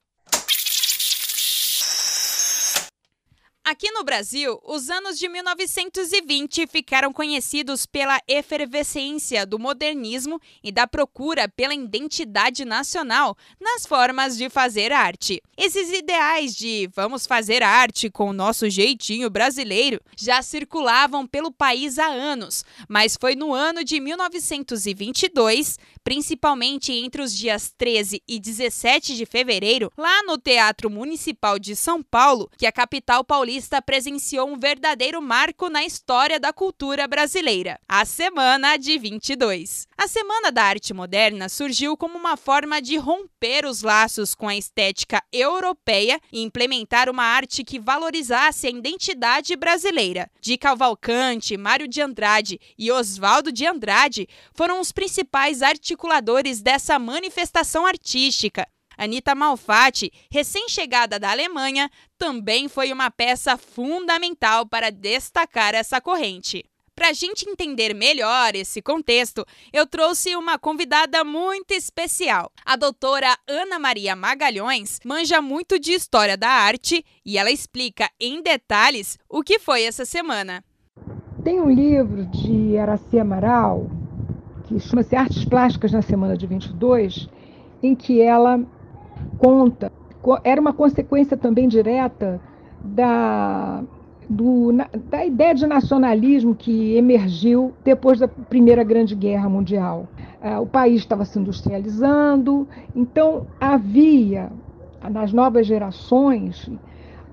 Aqui 3.65 3.89
no 3.91 4.03
Brasil, 4.03 4.59
os 4.65 4.89
anos 4.89 5.17
de 5.17 5.29
1920 5.29 6.67
ficaram 6.67 7.13
conhecidos 7.13 7.85
pela 7.85 8.19
efervescência 8.27 9.45
do 9.45 9.57
modernismo 9.57 10.37
e 10.61 10.69
da 10.69 10.85
procura 10.85 11.47
pela 11.47 11.73
identidade 11.73 12.65
nacional 12.65 13.37
nas 13.61 13.85
formas 13.85 14.35
de 14.37 14.49
fazer 14.49 14.91
arte. 14.91 15.41
Esses 15.55 15.93
ideais 15.93 16.53
de 16.53 16.89
vamos 16.93 17.25
fazer 17.25 17.63
arte 17.63 18.09
com 18.09 18.29
o 18.29 18.33
nosso 18.33 18.69
jeitinho 18.69 19.29
brasileiro 19.29 20.01
já 20.17 20.41
circulavam 20.41 21.25
pelo 21.25 21.49
país 21.49 21.97
há 21.97 22.07
anos, 22.07 22.65
mas 22.89 23.15
foi 23.15 23.33
no 23.33 23.53
ano 23.53 23.81
de 23.81 23.97
1922, 24.01 25.79
principalmente 26.03 26.91
entre 26.91 27.21
os 27.21 27.35
dias 27.35 27.73
13 27.77 28.21
e 28.27 28.39
17 28.39 29.15
de 29.15 29.25
fevereiro, 29.25 29.91
lá 29.97 30.23
no 30.23 30.37
Teatro 30.37 30.89
Municipal 30.89 31.57
de 31.57 31.75
São 31.75 32.03
Paulo, 32.03 32.49
que 32.57 32.65
a 32.65 32.71
capital 32.71 33.23
paulista 33.23 33.81
presenciou 33.81 34.47
um 34.47 34.59
verdadeiro 34.59 35.21
marco 35.21 35.69
na 35.69 35.85
história 35.85 36.39
da 36.39 36.51
cultura 36.51 37.07
brasileira, 37.07 37.79
a 37.87 38.05
Semana 38.05 38.77
de 38.77 38.97
22. 38.97 39.87
A 40.03 40.07
Semana 40.09 40.51
da 40.51 40.63
Arte 40.65 40.93
Moderna 40.93 41.47
surgiu 41.47 41.95
como 41.95 42.17
uma 42.17 42.35
forma 42.35 42.81
de 42.81 42.97
romper 42.97 43.65
os 43.65 43.81
laços 43.81 44.35
com 44.35 44.49
a 44.49 44.55
estética 44.57 45.23
europeia 45.31 46.19
e 46.29 46.41
implementar 46.41 47.09
uma 47.09 47.23
arte 47.23 47.63
que 47.63 47.79
valorizasse 47.79 48.67
a 48.67 48.69
identidade 48.69 49.55
brasileira. 49.55 50.29
De 50.41 50.57
Cavalcante, 50.57 51.55
Mário 51.55 51.87
de 51.87 52.01
Andrade 52.01 52.59
e 52.77 52.91
Oswaldo 52.91 53.49
de 53.49 53.65
Andrade 53.65 54.27
foram 54.53 54.81
os 54.81 54.91
principais 54.91 55.61
articuladores 55.61 56.61
dessa 56.61 56.99
manifestação 56.99 57.85
artística, 57.85 58.67
Anita 58.97 59.33
Malfatti, 59.33 60.11
recém-chegada 60.29 61.17
da 61.17 61.31
Alemanha, 61.31 61.89
também 62.17 62.67
foi 62.67 62.91
uma 62.91 63.09
peça 63.09 63.57
fundamental 63.57 64.67
para 64.67 64.91
destacar 64.91 65.73
essa 65.73 66.01
corrente. 66.01 66.63
Para 66.95 67.09
a 67.09 67.13
gente 67.13 67.49
entender 67.49 67.95
melhor 67.95 68.53
esse 68.53 68.79
contexto, 68.79 69.43
eu 69.73 69.87
trouxe 69.87 70.35
uma 70.35 70.59
convidada 70.59 71.23
muito 71.23 71.71
especial. 71.71 72.51
A 72.63 72.75
doutora 72.75 73.35
Ana 73.47 73.79
Maria 73.79 74.15
Magalhães 74.15 74.99
manja 75.03 75.41
muito 75.41 75.79
de 75.79 75.91
história 75.91 76.37
da 76.37 76.49
arte 76.49 77.03
e 77.25 77.39
ela 77.39 77.49
explica 77.49 78.07
em 78.19 78.43
detalhes 78.43 79.17
o 79.27 79.41
que 79.41 79.57
foi 79.57 79.83
essa 79.83 80.05
semana. 80.05 80.63
Tem 81.43 81.59
um 81.59 81.69
livro 81.69 82.27
de 82.27 82.77
Araci 82.77 83.17
Amaral, 83.17 83.89
que 84.65 84.79
chama-se 84.79 85.15
Artes 85.15 85.43
Plásticas 85.45 85.91
na 85.91 86.03
Semana 86.03 86.37
de 86.37 86.45
22, 86.45 87.27
em 87.81 87.95
que 87.95 88.21
ela 88.21 88.63
conta, 89.39 89.91
era 90.43 90.61
uma 90.61 90.73
consequência 90.73 91.35
também 91.35 91.67
direta 91.67 92.39
da, 92.83 93.83
do, 94.29 94.71
da 95.09 95.25
ideia 95.25 95.53
de 95.53 95.65
nacionalismo 95.67 96.55
que 96.55 96.95
emergiu 96.95 97.73
depois 97.83 98.19
da 98.19 98.27
Primeira 98.27 98.83
Grande 98.83 99.15
Guerra 99.15 99.49
Mundial. 99.49 100.07
É, 100.41 100.57
o 100.59 100.65
país 100.65 100.97
estava 101.01 101.25
se 101.25 101.39
industrializando, 101.39 102.67
então 102.95 103.47
havia 103.59 104.51
nas 105.09 105.33
novas 105.33 105.67
gerações, 105.67 106.69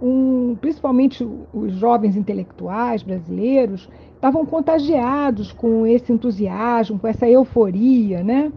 um, 0.00 0.56
principalmente 0.60 1.26
os 1.52 1.72
jovens 1.74 2.16
intelectuais 2.16 3.02
brasileiros, 3.02 3.88
estavam 4.14 4.44
contagiados 4.44 5.52
com 5.52 5.86
esse 5.86 6.12
entusiasmo, 6.12 6.98
com 6.98 7.06
essa 7.06 7.28
euforia, 7.28 8.22
né? 8.22 8.52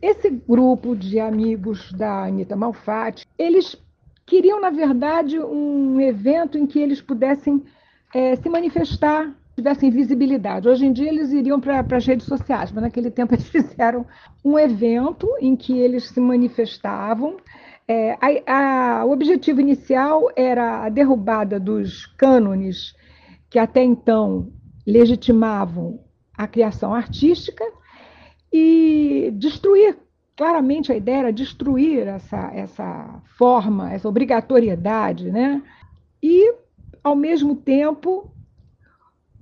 Esse 0.00 0.30
grupo 0.30 0.94
de 0.94 1.18
amigos 1.18 1.92
da 1.92 2.24
Anitta 2.24 2.54
Malfatti, 2.54 3.26
eles 3.36 3.76
queriam, 4.24 4.60
na 4.60 4.70
verdade, 4.70 5.38
um 5.40 6.00
evento 6.00 6.56
em 6.56 6.66
que 6.66 6.78
eles 6.78 7.00
pudessem 7.00 7.64
é, 8.14 8.36
se 8.36 8.48
manifestar, 8.48 9.34
tivessem 9.54 9.90
visibilidade. 9.90 10.68
Hoje 10.68 10.86
em 10.86 10.92
dia 10.92 11.08
eles 11.08 11.32
iriam 11.32 11.60
para 11.60 11.84
as 11.96 12.06
redes 12.06 12.26
sociais, 12.26 12.70
mas 12.72 12.82
naquele 12.82 13.10
tempo 13.12 13.34
eles 13.34 13.48
fizeram 13.48 14.06
um 14.44 14.58
evento 14.58 15.28
em 15.40 15.56
que 15.56 15.78
eles 15.78 16.08
se 16.08 16.20
manifestavam. 16.20 17.36
É, 17.86 18.18
a, 18.20 19.00
a, 19.00 19.04
o 19.04 19.12
objetivo 19.12 19.60
inicial 19.60 20.30
era 20.36 20.84
a 20.84 20.88
derrubada 20.88 21.58
dos 21.58 22.06
cânones 22.06 22.94
que 23.50 23.58
até 23.58 23.82
então 23.82 24.52
legitimavam 24.86 26.00
a 26.36 26.46
criação 26.46 26.94
artística 26.94 27.64
e 28.52 29.30
destruir. 29.34 29.98
Claramente 30.36 30.92
a 30.92 30.96
ideia 30.96 31.18
era 31.18 31.32
destruir 31.32 32.06
essa, 32.06 32.50
essa 32.54 33.22
forma, 33.36 33.92
essa 33.92 34.08
obrigatoriedade, 34.08 35.30
né? 35.32 35.60
E, 36.22 36.54
ao 37.02 37.16
mesmo 37.16 37.56
tempo, 37.56 38.30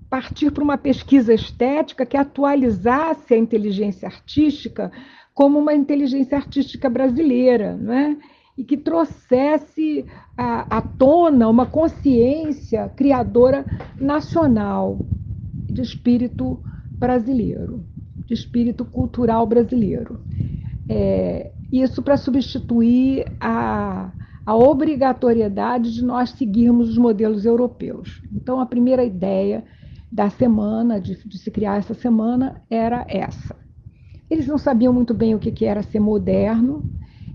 partir 0.08 0.50
para 0.50 0.64
uma 0.64 0.78
pesquisa 0.78 1.34
estética 1.34 2.06
que 2.06 2.16
atualizasse 2.16 3.34
a 3.34 3.38
inteligência 3.38 4.06
artística 4.08 4.90
como 5.34 5.58
uma 5.58 5.74
inteligência 5.74 6.38
artística 6.38 6.88
brasileira, 6.88 7.76
né? 7.76 8.16
e 8.56 8.64
que 8.64 8.76
trouxesse 8.76 10.06
à, 10.36 10.78
à 10.78 10.80
tona 10.80 11.46
uma 11.46 11.66
consciência 11.66 12.88
criadora 12.96 13.66
nacional 14.00 14.98
de 15.68 15.82
espírito 15.82 16.58
brasileiro 16.92 17.84
de 18.26 18.34
espírito 18.34 18.84
cultural 18.84 19.46
brasileiro. 19.46 20.20
É, 20.88 21.52
isso 21.72 22.02
para 22.02 22.16
substituir 22.16 23.24
a, 23.40 24.12
a 24.46 24.54
obrigatoriedade 24.54 25.92
de 25.92 26.04
nós 26.04 26.30
seguirmos 26.30 26.88
os 26.88 26.96
modelos 26.96 27.44
europeus. 27.44 28.22
Então, 28.32 28.60
a 28.60 28.66
primeira 28.66 29.04
ideia 29.04 29.64
da 30.10 30.30
semana, 30.30 31.00
de, 31.00 31.16
de 31.28 31.38
se 31.38 31.50
criar 31.50 31.76
essa 31.76 31.94
semana, 31.94 32.62
era 32.70 33.04
essa. 33.08 33.56
Eles 34.30 34.46
não 34.46 34.56
sabiam 34.56 34.92
muito 34.92 35.12
bem 35.12 35.34
o 35.34 35.38
que, 35.38 35.50
que 35.50 35.64
era 35.64 35.82
ser 35.82 36.00
moderno, 36.00 36.84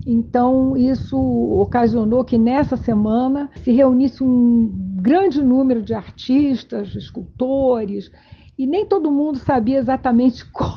então, 0.04 0.76
isso 0.76 1.16
ocasionou 1.60 2.24
que 2.24 2.36
nessa 2.36 2.76
semana 2.76 3.48
se 3.62 3.70
reunisse 3.70 4.22
um 4.22 4.68
grande 5.00 5.40
número 5.40 5.80
de 5.80 5.94
artistas, 5.94 6.94
escultores, 6.96 8.10
e 8.58 8.66
nem 8.66 8.84
todo 8.84 9.12
mundo 9.12 9.38
sabia 9.38 9.78
exatamente 9.78 10.44
qual, 10.50 10.76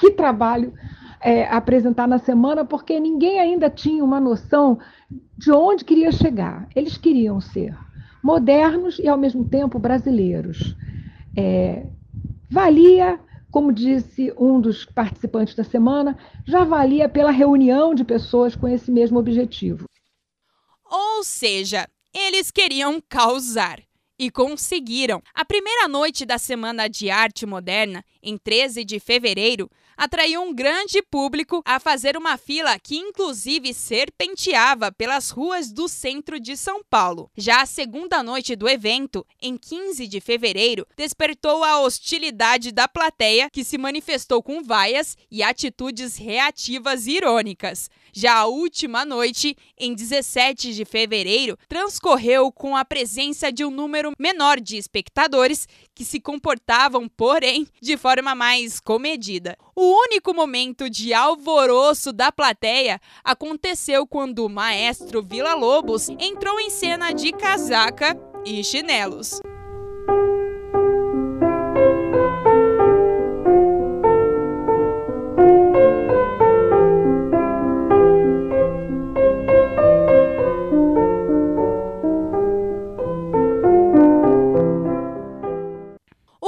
que 0.00 0.10
trabalho 0.10 0.72
é, 1.24 1.46
apresentar 1.46 2.06
na 2.06 2.18
semana, 2.18 2.66
porque 2.66 3.00
ninguém 3.00 3.40
ainda 3.40 3.70
tinha 3.70 4.04
uma 4.04 4.20
noção 4.20 4.78
de 5.38 5.50
onde 5.50 5.82
queria 5.82 6.12
chegar. 6.12 6.68
Eles 6.76 6.98
queriam 6.98 7.40
ser 7.40 7.74
modernos 8.22 8.98
e, 8.98 9.08
ao 9.08 9.16
mesmo 9.16 9.48
tempo, 9.48 9.78
brasileiros. 9.78 10.76
É, 11.34 11.86
valia, 12.50 13.18
como 13.50 13.72
disse 13.72 14.34
um 14.38 14.60
dos 14.60 14.84
participantes 14.84 15.54
da 15.54 15.64
semana, 15.64 16.14
já 16.44 16.62
valia 16.62 17.08
pela 17.08 17.30
reunião 17.30 17.94
de 17.94 18.04
pessoas 18.04 18.54
com 18.54 18.68
esse 18.68 18.90
mesmo 18.90 19.18
objetivo. 19.18 19.86
Ou 20.84 21.24
seja, 21.24 21.88
eles 22.12 22.50
queriam 22.50 23.02
causar. 23.08 23.80
E 24.16 24.30
conseguiram! 24.30 25.20
A 25.34 25.44
primeira 25.44 25.88
noite 25.88 26.24
da 26.24 26.38
Semana 26.38 26.86
de 26.86 27.10
Arte 27.10 27.44
Moderna, 27.44 28.04
em 28.22 28.38
13 28.38 28.84
de 28.84 29.00
fevereiro, 29.00 29.68
atraiu 29.96 30.42
um 30.42 30.54
grande 30.54 31.02
público 31.02 31.62
a 31.64 31.78
fazer 31.78 32.16
uma 32.16 32.36
fila 32.36 32.78
que, 32.78 32.96
inclusive, 32.96 33.72
serpenteava 33.72 34.92
pelas 34.92 35.30
ruas 35.30 35.72
do 35.72 35.88
centro 35.88 36.38
de 36.40 36.56
São 36.56 36.82
Paulo. 36.82 37.30
Já 37.36 37.62
a 37.62 37.66
segunda 37.66 38.22
noite 38.22 38.56
do 38.56 38.68
evento, 38.68 39.26
em 39.40 39.56
15 39.56 40.06
de 40.06 40.20
fevereiro, 40.20 40.86
despertou 40.96 41.64
a 41.64 41.80
hostilidade 41.80 42.72
da 42.72 42.88
plateia, 42.88 43.48
que 43.50 43.64
se 43.64 43.78
manifestou 43.78 44.42
com 44.42 44.62
vaias 44.62 45.16
e 45.30 45.42
atitudes 45.42 46.16
reativas 46.16 47.06
irônicas. 47.06 47.90
Já 48.12 48.34
a 48.36 48.46
última 48.46 49.04
noite, 49.04 49.56
em 49.76 49.92
17 49.92 50.72
de 50.72 50.84
fevereiro, 50.84 51.58
transcorreu 51.68 52.52
com 52.52 52.76
a 52.76 52.84
presença 52.84 53.50
de 53.50 53.64
um 53.64 53.70
número 53.70 54.12
menor 54.18 54.60
de 54.60 54.76
espectadores 54.76 55.66
que 55.94 56.04
se 56.04 56.20
comportavam, 56.20 57.08
porém, 57.08 57.66
de 57.80 57.96
forma 57.96 58.34
mais 58.34 58.80
comedida. 58.80 59.56
O 59.76 59.82
único 60.06 60.32
momento 60.32 60.88
de 60.88 61.12
alvoroço 61.12 62.12
da 62.12 62.30
plateia 62.30 63.00
aconteceu 63.24 64.06
quando 64.06 64.46
o 64.46 64.48
maestro 64.48 65.20
Vila 65.20 65.54
Lobos 65.54 66.08
entrou 66.10 66.60
em 66.60 66.70
cena 66.70 67.12
de 67.12 67.32
casaca 67.32 68.16
e 68.44 68.62
chinelos. 68.62 69.40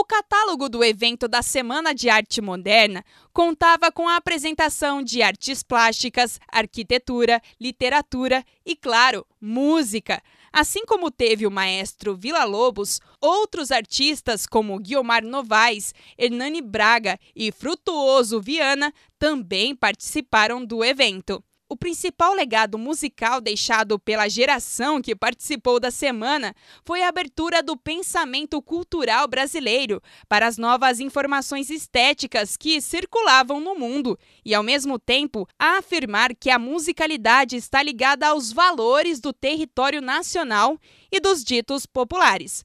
Catálogo 0.07 0.69
do 0.69 0.83
evento 0.83 1.29
da 1.29 1.43
Semana 1.43 1.95
de 1.95 2.09
Arte 2.09 2.41
Moderna 2.41 3.05
contava 3.33 3.93
com 3.93 4.09
a 4.09 4.17
apresentação 4.17 5.03
de 5.03 5.21
artes 5.21 5.63
plásticas, 5.63 6.39
arquitetura, 6.49 7.43
literatura 7.61 8.45
e, 8.65 8.75
claro, 8.75 9.27
música. 9.41 10.23
Assim 10.53 10.87
como 10.87 11.11
teve 11.11 11.47
o 11.47 11.51
maestro 11.51 12.17
Vila 12.17 12.45
Lobos, 12.45 13.01
outros 13.21 13.71
artistas 13.71 14.47
como 14.47 14.79
Guiomar 14.79 15.23
Novaes, 15.25 15.93
Hernani 16.17 16.63
Braga 16.63 17.19
e 17.35 17.53
Frutuoso 17.53 18.41
Viana 18.41 18.93
também 19.19 19.77
participaram 19.77 20.65
do 20.65 20.83
evento. 20.83 21.45
O 21.69 21.77
principal 21.77 22.33
legado 22.33 22.79
musical 22.79 23.41
deixado 23.41 23.99
pela 23.99 24.29
geração 24.29 25.03
que 25.03 25.17
participou 25.17 25.81
da 25.81 25.91
semana 25.91 26.55
foi 26.85 27.03
a 27.03 27.09
abertura 27.09 27.61
do 27.61 27.77
pensamento 27.77 28.63
cultural 28.63 29.27
brasileiro 29.27 30.01
para 30.29 30.47
as 30.47 30.57
novas 30.57 31.01
informações 31.01 31.69
estéticas 31.69 32.57
que 32.57 32.81
circulavam 32.81 33.59
no 33.59 33.75
mundo 33.75 34.17
e, 34.45 34.55
ao 34.55 34.63
mesmo 34.63 34.97
tempo, 34.97 35.45
a 35.59 35.79
afirmar 35.79 36.37
que 36.37 36.51
a 36.51 36.59
musicalidade 36.59 37.57
está 37.57 37.83
ligada 37.83 38.29
aos 38.29 38.53
valores 38.53 39.19
do 39.19 39.33
território 39.33 40.01
nacional 40.01 40.79
e 41.11 41.19
dos 41.19 41.43
ditos 41.43 41.85
populares. 41.85 42.63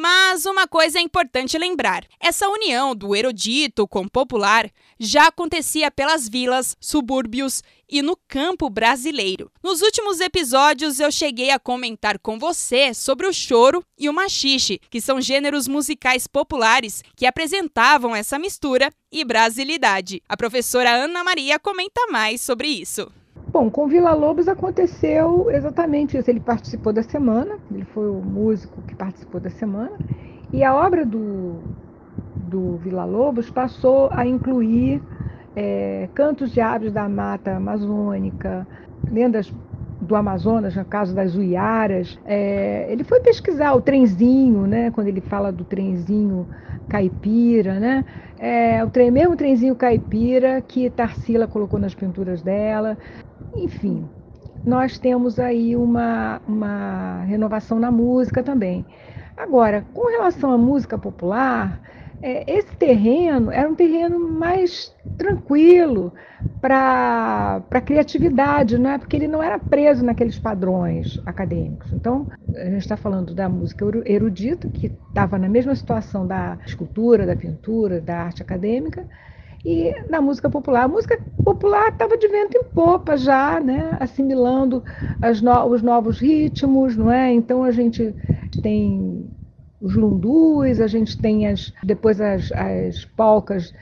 Mas 0.00 0.46
uma 0.46 0.68
coisa 0.68 1.00
é 1.00 1.02
importante 1.02 1.58
lembrar: 1.58 2.04
essa 2.20 2.48
união 2.48 2.94
do 2.94 3.16
erudito 3.16 3.84
com 3.88 4.06
popular 4.06 4.70
já 4.96 5.26
acontecia 5.26 5.90
pelas 5.90 6.28
vilas, 6.28 6.76
subúrbios 6.80 7.64
e 7.90 8.00
no 8.00 8.16
campo 8.28 8.70
brasileiro. 8.70 9.50
Nos 9.60 9.82
últimos 9.82 10.20
episódios 10.20 11.00
eu 11.00 11.10
cheguei 11.10 11.50
a 11.50 11.58
comentar 11.58 12.16
com 12.20 12.38
você 12.38 12.94
sobre 12.94 13.26
o 13.26 13.32
choro 13.32 13.84
e 13.98 14.08
o 14.08 14.12
machixe, 14.12 14.80
que 14.88 15.00
são 15.00 15.20
gêneros 15.20 15.66
musicais 15.66 16.28
populares 16.28 17.02
que 17.16 17.26
apresentavam 17.26 18.14
essa 18.14 18.38
mistura 18.38 18.92
e 19.10 19.24
brasilidade. 19.24 20.22
A 20.28 20.36
professora 20.36 20.92
Ana 20.92 21.24
Maria 21.24 21.58
comenta 21.58 22.06
mais 22.08 22.40
sobre 22.40 22.68
isso. 22.68 23.10
Bom, 23.52 23.70
com 23.70 23.88
Vila 23.88 24.12
Lobos 24.12 24.46
aconteceu 24.46 25.50
exatamente 25.50 26.16
isso. 26.18 26.30
Ele 26.30 26.40
participou 26.40 26.92
da 26.92 27.02
semana, 27.02 27.58
ele 27.70 27.84
foi 27.84 28.08
o 28.10 28.20
músico 28.22 28.82
que 28.82 28.94
participou 28.94 29.40
da 29.40 29.50
semana, 29.50 29.98
e 30.52 30.62
a 30.62 30.74
obra 30.74 31.04
do, 31.04 31.60
do 32.36 32.76
Vila 32.76 33.04
Lobos 33.04 33.50
passou 33.50 34.10
a 34.12 34.26
incluir 34.26 35.02
é, 35.56 36.08
cantos 36.14 36.52
de 36.52 36.60
aves 36.60 36.92
da 36.92 37.08
mata 37.08 37.56
amazônica, 37.56 38.66
lendas 39.10 39.52
do 40.00 40.14
Amazonas, 40.14 40.74
no 40.76 40.84
caso 40.84 41.14
das 41.14 41.34
Uiaras. 41.34 42.18
É, 42.24 42.86
ele 42.90 43.04
foi 43.04 43.20
pesquisar 43.20 43.74
o 43.74 43.80
trenzinho, 43.80 44.66
né, 44.66 44.90
quando 44.90 45.08
ele 45.08 45.20
fala 45.20 45.52
do 45.52 45.64
trenzinho 45.64 46.48
caipira, 46.88 47.78
né? 47.78 48.04
É, 48.38 48.82
o 48.84 48.90
trem, 48.90 49.10
mesmo 49.10 49.36
trenzinho 49.36 49.76
caipira 49.76 50.62
que 50.62 50.88
Tarsila 50.88 51.46
colocou 51.46 51.78
nas 51.78 51.94
pinturas 51.94 52.42
dela. 52.42 52.96
Enfim, 53.54 54.08
nós 54.64 54.98
temos 54.98 55.38
aí 55.38 55.76
uma, 55.76 56.40
uma 56.46 57.24
renovação 57.24 57.78
na 57.78 57.90
música 57.90 58.42
também. 58.42 58.86
Agora, 59.36 59.86
com 59.92 60.08
relação 60.08 60.52
à 60.52 60.58
música 60.58 60.98
popular, 60.98 61.80
esse 62.22 62.74
terreno 62.76 63.50
era 63.50 63.68
um 63.68 63.74
terreno 63.74 64.18
mais 64.18 64.94
tranquilo 65.16 66.12
para 66.60 67.62
a 67.70 67.80
criatividade, 67.80 68.76
não 68.78 68.90
é? 68.90 68.98
porque 68.98 69.16
ele 69.16 69.28
não 69.28 69.42
era 69.42 69.58
preso 69.58 70.04
naqueles 70.04 70.38
padrões 70.38 71.20
acadêmicos. 71.24 71.92
Então, 71.92 72.26
a 72.54 72.64
gente 72.64 72.78
está 72.78 72.96
falando 72.96 73.34
da 73.34 73.48
música 73.48 73.84
erudita, 74.04 74.68
que 74.68 74.92
estava 75.08 75.38
na 75.38 75.48
mesma 75.48 75.74
situação 75.74 76.26
da 76.26 76.58
escultura, 76.66 77.26
da 77.26 77.36
pintura, 77.36 78.00
da 78.00 78.18
arte 78.22 78.42
acadêmica, 78.42 79.06
e 79.64 79.92
na 80.08 80.20
música 80.20 80.48
popular. 80.48 80.84
A 80.84 80.88
música 80.88 81.20
popular 81.44 81.88
estava 81.88 82.16
de 82.16 82.28
vento 82.28 82.56
em 82.56 82.64
popa 82.64 83.16
já, 83.16 83.60
né? 83.60 83.96
assimilando 84.00 84.82
no, 85.42 85.66
os 85.66 85.82
novos 85.82 86.20
ritmos, 86.20 86.96
não 86.96 87.10
é? 87.10 87.32
Então 87.32 87.64
a 87.64 87.70
gente 87.70 88.14
tem 88.62 89.28
os 89.80 89.94
lundus, 89.94 90.80
a 90.80 90.86
gente 90.86 91.16
tem 91.16 91.46
as, 91.46 91.72
depois 91.82 92.20
as, 92.20 92.50
as 92.52 93.04
polcas 93.04 93.72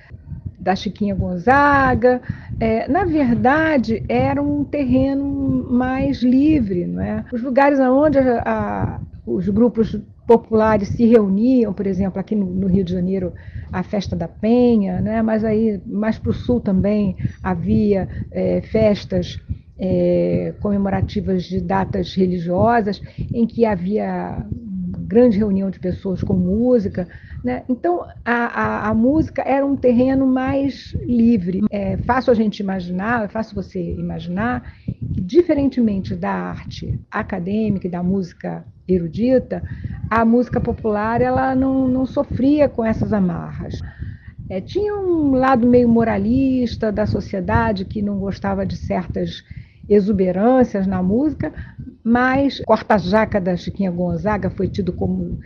da 0.59 0.75
Chiquinha 0.75 1.15
Gonzaga. 1.15 2.21
É, 2.59 2.89
na 2.89 3.05
verdade, 3.05 4.03
era 4.09 4.43
um 4.43 4.65
terreno 4.65 5.67
mais 5.71 6.23
livre, 6.23 6.87
não 6.87 7.03
é? 7.03 7.25
Os 7.33 7.43
lugares 7.43 7.79
onde 7.79 8.19
a, 8.19 8.43
a, 8.45 9.01
os 9.27 9.49
grupos 9.49 9.99
populares 10.27 10.89
se 10.89 11.07
reuniam, 11.07 11.73
por 11.73 11.87
exemplo, 11.87 12.19
aqui 12.19 12.35
no, 12.35 12.47
no, 12.47 12.67
Rio 12.67 12.83
de 12.83 12.93
Janeiro, 12.93 13.33
a 13.73 13.83
festa 13.83 14.17
da 14.17 14.27
Penha, 14.27 15.01
né? 15.01 15.23
mas 15.23 15.45
aí 15.45 15.81
mais 15.87 16.19
para 16.19 16.31
o 16.31 16.35
sul 16.35 16.61
também 16.61 17.17
havia 17.43 18.09
é, 18.33 18.61
festas 18.61 19.39
é, 19.79 20.55
comemorativas 20.61 21.45
de 21.45 21.61
datas 21.61 22.15
religiosas, 22.15 23.01
em 23.33 23.47
que 23.47 23.65
havia 23.65 24.45
grande 25.09 25.39
reunião 25.39 25.71
de 25.71 25.79
pessoas 25.79 26.23
com 26.23 26.35
música. 26.35 27.09
Né? 27.45 27.63
Então, 27.69 28.07
a, 28.25 28.33
a, 28.33 28.89
a, 28.89 28.95
música 28.95 29.43
era 29.43 29.65
um 29.65 29.77
terreno 29.77 30.27
mais 30.27 30.97
livre. 31.07 31.63
É 31.71 31.97
fácil 31.99 32.33
a 32.33 32.35
gente 32.35 32.61
imaginar, 32.61 33.25
é 33.25 33.29
fácil 33.29 33.55
você 33.55 33.81
imaginar 33.81 34.73
que, 35.13 35.21
diferentemente 35.21 36.15
da 36.15 36.33
arte 36.33 36.99
acadêmica 37.11 37.87
e 37.87 37.91
da 37.91 38.03
música 38.03 38.65
erudita, 38.89 39.63
a 40.11 40.25
música 40.25 40.61
popular 40.61 41.21
ela 41.21 41.55
não, 41.55 41.89
não 41.89 42.07
sofria 42.07 42.69
com 42.69 42.85
essas 42.85 43.13
amarras. 43.13 43.81
É, 44.49 44.61
tinha 44.61 44.95
um 44.95 45.33
lado 45.33 45.67
meio 45.67 45.89
moralista 45.89 46.93
da 46.93 47.05
sociedade 47.05 47.85
que 47.85 48.01
não 48.01 48.19
gostava 48.19 48.65
de 48.65 48.77
certas 48.77 49.43
exuberâncias 49.89 50.87
na 50.87 51.03
música, 51.03 51.53
mas 52.07 52.61
Corta-Jaca 52.61 53.41
da 53.41 53.57
Chiquinha 53.57 53.91
Gonzaga 53.91 54.49
foi 54.49 54.69
tido 54.69 54.93
como 54.93 55.41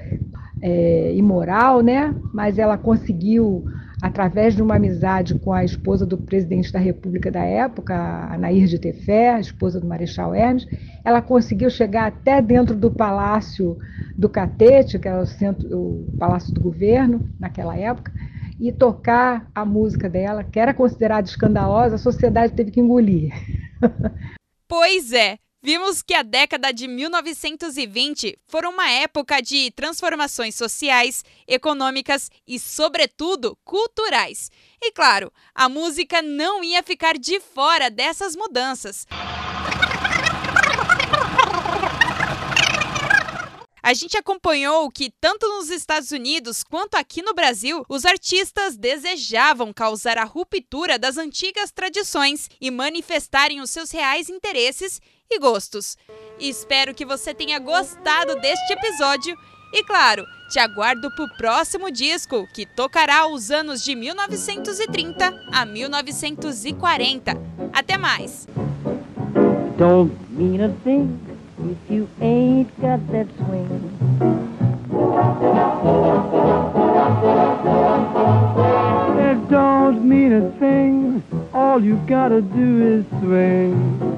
é, 0.61 1.15
imoral, 1.15 1.81
né? 1.81 2.15
mas 2.35 2.59
ela 2.59 2.77
conseguiu, 2.77 3.65
através 4.03 4.55
de 4.55 4.61
uma 4.61 4.77
amizade 4.77 5.39
com 5.39 5.55
a 5.55 5.65
esposa 5.65 6.05
do 6.05 6.19
presidente 6.19 6.71
da 6.71 6.79
República 6.79 7.31
da 7.31 7.43
época, 7.43 7.95
a 7.95 8.37
Nair 8.37 8.67
de 8.67 8.79
Tefé, 8.79 9.41
esposa 9.41 9.81
do 9.81 9.87
Marechal 9.87 10.35
Hermes, 10.35 10.67
ela 11.03 11.23
conseguiu 11.23 11.71
chegar 11.71 12.09
até 12.09 12.43
dentro 12.43 12.77
do 12.77 12.91
Palácio 12.91 13.79
do 14.15 14.29
Catete, 14.29 14.99
que 14.99 15.09
era 15.09 15.23
o, 15.23 15.27
centro, 15.27 15.67
o 15.75 16.15
Palácio 16.19 16.53
do 16.53 16.61
Governo 16.61 17.27
naquela 17.41 17.75
época, 17.75 18.13
e 18.61 18.71
tocar 18.71 19.51
a 19.55 19.65
música 19.65 20.11
dela, 20.11 20.45
que 20.45 20.61
era 20.61 20.75
considerada 20.75 21.27
escandalosa, 21.27 21.95
a 21.95 21.99
sociedade 21.99 22.53
teve 22.53 22.71
que 22.71 22.81
engolir. 22.81 23.33
Pois 24.73 25.13
é, 25.13 25.37
Vimos 25.63 26.01
que 26.01 26.15
a 26.15 26.23
década 26.23 26.73
de 26.73 26.89
1920 26.89 28.39
foi 28.47 28.63
uma 28.67 28.91
época 28.91 29.43
de 29.43 29.71
transformações 29.73 30.55
sociais, 30.55 31.23
econômicas 31.47 32.31
e, 32.47 32.59
sobretudo, 32.59 33.59
culturais. 33.63 34.51
E 34.81 34.91
claro, 34.91 35.31
a 35.55 35.69
música 35.69 36.23
não 36.23 36.65
ia 36.65 36.83
ficar 36.83 37.19
de 37.19 37.39
fora 37.41 37.91
dessas 37.91 38.35
mudanças. 38.35 39.07
A 43.91 43.93
gente 43.93 44.17
acompanhou 44.17 44.89
que, 44.89 45.13
tanto 45.21 45.49
nos 45.49 45.69
Estados 45.69 46.13
Unidos 46.13 46.63
quanto 46.63 46.95
aqui 46.95 47.23
no 47.23 47.35
Brasil, 47.35 47.85
os 47.89 48.05
artistas 48.05 48.77
desejavam 48.77 49.73
causar 49.73 50.17
a 50.17 50.23
ruptura 50.23 50.97
das 50.97 51.17
antigas 51.17 51.73
tradições 51.73 52.49
e 52.61 52.71
manifestarem 52.71 53.61
os 53.61 53.69
seus 53.71 53.91
reais 53.91 54.29
interesses 54.29 55.01
e 55.29 55.41
gostos. 55.41 55.99
espero 56.39 56.95
que 56.95 57.05
você 57.05 57.35
tenha 57.35 57.59
gostado 57.59 58.37
deste 58.37 58.73
episódio 58.75 59.37
e, 59.75 59.83
claro, 59.83 60.25
te 60.53 60.61
aguardo 60.61 61.11
para 61.17 61.25
o 61.25 61.37
próximo 61.37 61.91
disco, 61.91 62.47
que 62.55 62.65
tocará 62.65 63.27
os 63.27 63.51
anos 63.51 63.83
de 63.83 63.97
1930 63.97 65.35
a 65.53 65.67
1940. 65.67 67.33
Até 67.73 67.99
mais! 67.99 68.47
don't 69.81 70.13
mean 70.31 70.61
a 70.61 70.69
thing 70.85 71.30
if 71.69 71.91
you 71.91 72.09
ain't 72.21 72.69
got 72.81 73.07
that 73.13 73.27
swing. 73.37 73.71
It 79.21 79.51
don't 79.51 80.09
mean 80.09 80.33
a 80.33 80.51
thing, 80.59 81.23
all 81.53 81.83
you 81.83 81.97
gotta 82.07 82.41
do 82.41 82.99
is 82.99 83.05
swing. 83.21 84.11